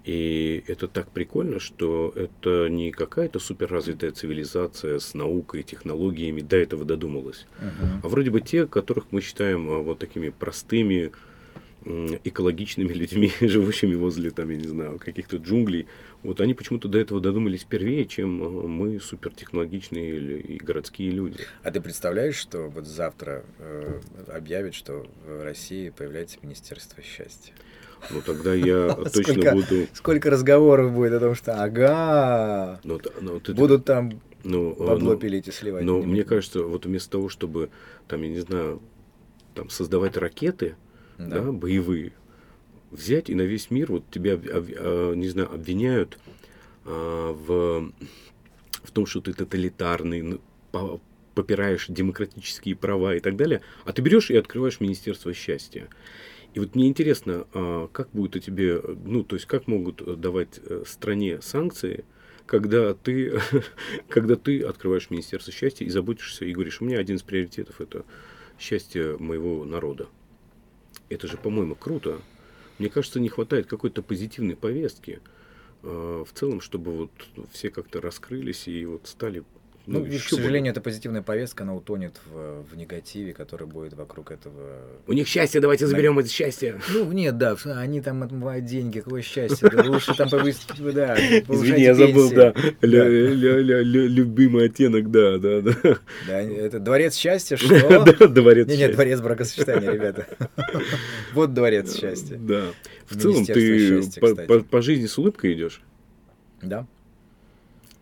И 0.04 0.62
это 0.68 0.86
так 0.86 1.10
прикольно, 1.10 1.58
что 1.58 2.12
это 2.14 2.68
не 2.68 2.92
какая-то 2.92 3.40
суперразвитая 3.40 4.12
цивилизация 4.12 5.00
с 5.00 5.12
наукой, 5.14 5.64
технологиями 5.64 6.40
до 6.40 6.56
этого 6.56 6.84
додумалась. 6.84 7.46
Мгм. 7.58 8.00
А 8.04 8.08
вроде 8.08 8.30
бы 8.30 8.40
те, 8.40 8.66
которых 8.66 9.06
мы 9.10 9.22
считаем 9.22 9.68
а, 9.68 9.78
вот 9.78 9.98
такими 9.98 10.28
простыми, 10.30 11.10
экологичными 11.84 12.92
людьми, 12.92 13.32
живущими 13.40 13.94
возле, 13.94 14.30
там, 14.30 14.50
я 14.50 14.56
не 14.56 14.68
знаю, 14.68 14.98
каких-то 14.98 15.36
джунглей, 15.38 15.86
вот 16.22 16.40
они 16.40 16.54
почему-то 16.54 16.88
до 16.88 16.98
этого 16.98 17.20
додумались 17.20 17.64
первее, 17.64 18.04
чем 18.04 18.42
а, 18.42 18.48
мы 18.68 19.00
супертехнологичные 19.00 20.40
и 20.40 20.58
городские 20.58 21.10
люди. 21.10 21.38
А 21.62 21.70
ты 21.70 21.80
представляешь, 21.80 22.36
что 22.36 22.68
вот 22.68 22.86
завтра 22.86 23.44
э, 23.58 24.00
объявят, 24.28 24.74
что 24.74 25.06
в 25.26 25.42
России 25.42 25.90
появляется 25.90 26.38
Министерство 26.42 27.02
счастья? 27.02 27.54
Ну 28.10 28.20
тогда 28.24 28.54
я 28.54 28.94
точно 29.12 29.22
Сколько- 29.34 29.52
буду... 29.52 29.86
Сколько 29.94 30.30
разговоров 30.30 30.92
будет 30.92 31.12
о 31.14 31.20
том, 31.20 31.34
что 31.34 31.62
ага, 31.62 32.80
Ну, 32.84 32.98
т- 32.98 33.10
ну, 33.20 33.40
ты- 33.40 33.54
будут 33.54 33.84
там 33.84 34.20
ну, 34.44 34.74
а, 34.78 34.86
бабло 34.88 35.12
ну, 35.12 35.18
пилить 35.18 35.48
и 35.48 35.52
сливать. 35.52 35.84
Но 35.84 36.00
Не 36.00 36.06
мне 36.06 36.24
кажется, 36.24 36.62
вот 36.62 36.86
вместо 36.86 37.10
того, 37.10 37.28
чтобы, 37.28 37.70
там, 38.08 38.22
я 38.22 38.28
не 38.28 38.40
знаю, 38.40 38.80
там, 39.54 39.68
создавать 39.70 40.16
ракеты, 40.16 40.76
Да. 41.28 41.40
да, 41.40 41.52
боевые, 41.52 42.12
взять 42.90 43.28
и 43.28 43.34
на 43.34 43.42
весь 43.42 43.70
мир, 43.70 43.92
вот 43.92 44.04
тебя, 44.10 44.38
а, 44.42 45.14
не 45.14 45.28
знаю, 45.28 45.52
обвиняют 45.52 46.18
а, 46.84 47.32
в, 47.32 47.92
в 48.82 48.90
том, 48.90 49.06
что 49.06 49.20
ты 49.20 49.32
тоталитарный, 49.32 50.40
по- 50.72 51.00
попираешь 51.34 51.86
демократические 51.88 52.74
права 52.74 53.14
и 53.14 53.20
так 53.20 53.36
далее, 53.36 53.60
а 53.84 53.92
ты 53.92 54.02
берешь 54.02 54.30
и 54.30 54.36
открываешь 54.36 54.80
Министерство 54.80 55.32
счастья. 55.34 55.88
И 56.54 56.58
вот 56.58 56.74
мне 56.74 56.88
интересно, 56.88 57.46
а, 57.52 57.88
как 57.88 58.08
будет 58.12 58.36
у 58.36 58.38
тебе, 58.38 58.80
ну, 59.04 59.22
то 59.22 59.36
есть 59.36 59.46
как 59.46 59.66
могут 59.66 60.20
давать 60.20 60.58
э, 60.64 60.84
стране 60.86 61.42
санкции, 61.42 62.04
когда 62.46 62.94
ты, 62.94 63.38
когда 64.08 64.36
ты 64.36 64.62
открываешь 64.62 65.10
Министерство 65.10 65.52
счастья 65.52 65.84
и 65.84 65.90
заботишься 65.90 66.46
и 66.46 66.52
говоришь, 66.52 66.80
у 66.80 66.86
меня 66.86 66.98
один 66.98 67.16
из 67.16 67.22
приоритетов 67.22 67.80
это 67.80 68.04
счастье 68.58 69.16
моего 69.18 69.64
народа. 69.66 70.08
Это 71.10 71.26
же, 71.26 71.36
по-моему, 71.36 71.74
круто. 71.74 72.22
Мне 72.78 72.88
кажется, 72.88 73.20
не 73.20 73.28
хватает 73.28 73.66
какой-то 73.66 74.00
позитивной 74.00 74.56
повестки 74.56 75.20
э, 75.82 76.24
в 76.26 76.32
целом, 76.32 76.60
чтобы 76.62 76.92
вот 76.92 77.10
все 77.52 77.68
как-то 77.70 78.00
раскрылись 78.00 78.68
и 78.68 78.86
вот 78.86 79.06
стали. 79.06 79.44
Ну, 79.86 80.04
еще 80.04 80.36
к 80.36 80.38
сожалению, 80.38 80.72
эта 80.72 80.80
позитивная 80.80 81.22
повестка, 81.22 81.64
она 81.64 81.74
утонет 81.74 82.14
в, 82.26 82.62
в 82.70 82.76
негативе, 82.76 83.32
который 83.32 83.66
будет 83.66 83.94
вокруг 83.94 84.30
этого. 84.30 84.78
У 85.06 85.12
них 85.12 85.26
счастье, 85.26 85.60
давайте 85.60 85.86
заберем 85.86 86.18
это 86.18 86.28
счастье. 86.28 86.80
Ну, 86.90 87.10
нет, 87.12 87.38
да, 87.38 87.56
они 87.64 88.00
там 88.00 88.22
отмывают 88.22 88.66
деньги, 88.66 89.00
какое 89.00 89.22
счастье. 89.22 89.68
да 89.70 89.82
лучше 89.82 90.14
там 90.14 90.28
повысить, 90.28 90.68
да, 90.94 91.16
Извини, 91.16 91.82
я 91.82 91.94
забыл, 91.94 92.30
да. 92.30 92.54
Любимый 93.80 94.66
оттенок, 94.66 95.10
да, 95.10 95.38
да, 95.38 95.60
да. 95.60 95.74
Да, 96.26 96.40
это 96.40 96.78
дворец 96.78 97.14
счастья, 97.16 97.56
что? 97.56 98.04
Да, 98.20 98.26
Дворец 98.28 98.66
Не, 98.66 98.72
нет, 98.72 98.80
счастья. 98.80 98.94
дворец 98.94 99.20
бракосочетания, 99.20 99.90
ребята. 99.90 100.26
Вот 101.32 101.54
дворец 101.54 101.96
счастья. 101.98 102.36
Да. 102.36 102.66
В 103.06 103.18
целом 103.18 103.44
ты 103.44 104.00
счастья, 104.02 104.20
по 104.62 104.82
жизни 104.82 105.06
с 105.06 105.18
улыбкой 105.18 105.54
идешь. 105.54 105.80
Да, 106.62 106.86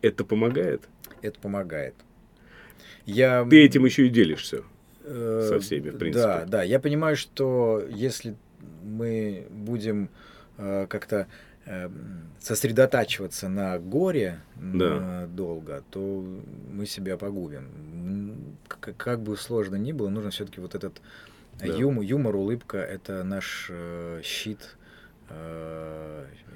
Это 0.02 0.24
помогает. 0.24 0.82
Это 1.22 1.38
помогает. 1.40 1.94
Я... 3.06 3.44
Ты 3.48 3.64
этим 3.64 3.84
еще 3.84 4.06
и 4.06 4.10
делишься. 4.10 4.62
Э, 5.04 5.46
со 5.48 5.60
всеми, 5.60 5.90
в 5.90 5.98
принципе. 5.98 6.24
Да, 6.26 6.44
да. 6.44 6.62
Я 6.62 6.80
понимаю, 6.80 7.16
что 7.16 7.82
если 7.88 8.36
мы 8.82 9.46
будем 9.50 10.10
э, 10.58 10.86
как-то 10.88 11.26
э, 11.64 11.88
сосредотачиваться 12.40 13.48
на 13.48 13.78
горе 13.78 14.40
Да. 14.56 15.26
долго, 15.34 15.82
то 15.90 16.24
мы 16.70 16.84
себя 16.86 17.16
погубим. 17.16 18.56
Как, 18.68 18.96
как 18.96 19.20
бы 19.20 19.36
сложно 19.36 19.76
ни 19.76 19.92
было, 19.92 20.08
нужно 20.10 20.30
все-таки 20.30 20.60
вот 20.60 20.74
этот 20.74 21.00
Да. 21.58 21.66
юмор, 21.66 22.04
юмор, 22.04 22.36
улыбка 22.36 22.78
это 22.78 23.24
наш 23.24 23.68
э, 23.70 24.20
щит. 24.22 24.76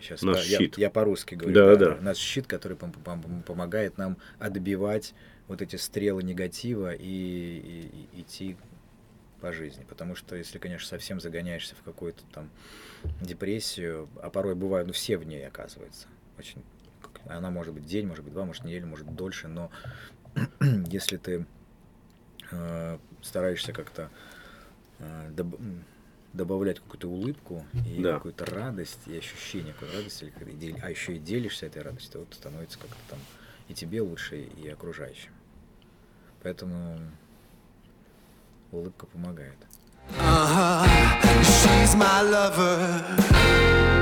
Сейчас 0.01 0.23
Наш 0.23 0.47
я, 0.47 0.59
щит. 0.59 0.79
я 0.79 0.91
по-русски 0.91 1.35
говорю. 1.35 1.55
Да, 1.55 1.77
да. 1.77 1.99
Наш 2.01 2.17
щит, 2.17 2.47
который 2.47 2.77
пом- 2.77 2.95
пом- 3.05 3.43
помогает 3.43 3.99
нам 3.99 4.17
отбивать 4.39 5.15
вот 5.49 5.63
эти 5.63 5.77
стрелы 5.77 6.23
негатива 6.23 6.93
и, 6.95 7.05
и- 7.05 8.09
и 8.13 8.21
идти 8.23 8.57
по 9.41 9.53
жизни. 9.53 9.85
Потому 9.89 10.15
что 10.15 10.37
если, 10.37 10.59
конечно, 10.59 10.87
совсем 10.89 11.21
загоняешься 11.21 11.75
в 11.75 11.83
какую-то 11.83 12.23
там 12.33 12.51
депрессию, 13.21 14.09
а 14.23 14.31
порой 14.31 14.55
бывают, 14.55 14.87
ну 14.87 14.93
все 14.93 15.17
в 15.19 15.25
ней 15.25 15.47
оказывается. 15.47 16.07
Очень, 16.39 16.63
она 17.27 17.51
может 17.51 17.75
быть 17.75 17.85
день, 17.85 18.07
может 18.07 18.25
быть 18.25 18.33
два, 18.33 18.45
может 18.45 18.65
неделю, 18.65 18.87
может 18.87 19.13
дольше, 19.15 19.49
но 19.49 19.71
если 20.89 21.17
ты 21.19 21.45
э, 22.51 22.99
стараешься 23.21 23.73
как-то 23.73 24.11
э, 24.99 25.31
доб- 25.37 25.61
добавлять 26.33 26.81
какую-то 26.81 27.09
улыбку 27.09 27.65
и 27.87 28.03
Да. 28.03 28.15
какую-то 28.15 28.45
радость 28.47 29.01
и 29.07 29.17
ощущение 29.17 29.73
какой 29.75 29.95
радости, 29.95 30.33
а 30.83 30.91
еще 30.91 31.17
и 31.17 31.19
делишься 31.19 31.67
этой 31.67 31.83
радостью, 31.83 32.13
то 32.13 32.19
вот 32.21 32.35
становится 32.35 32.79
как-то 32.79 32.97
там 33.11 33.19
и 33.69 33.75
тебе 33.75 34.01
лучше, 34.01 34.43
и 34.43 34.69
окружающим. 34.69 35.31
Поэтому 36.43 36.99
улыбка 38.71 39.07
помогает. 39.07 39.59
Uh 40.19 40.85
huh. 40.85 40.87
She's 41.43 41.95
my 41.95 42.23
lover. 42.23 44.02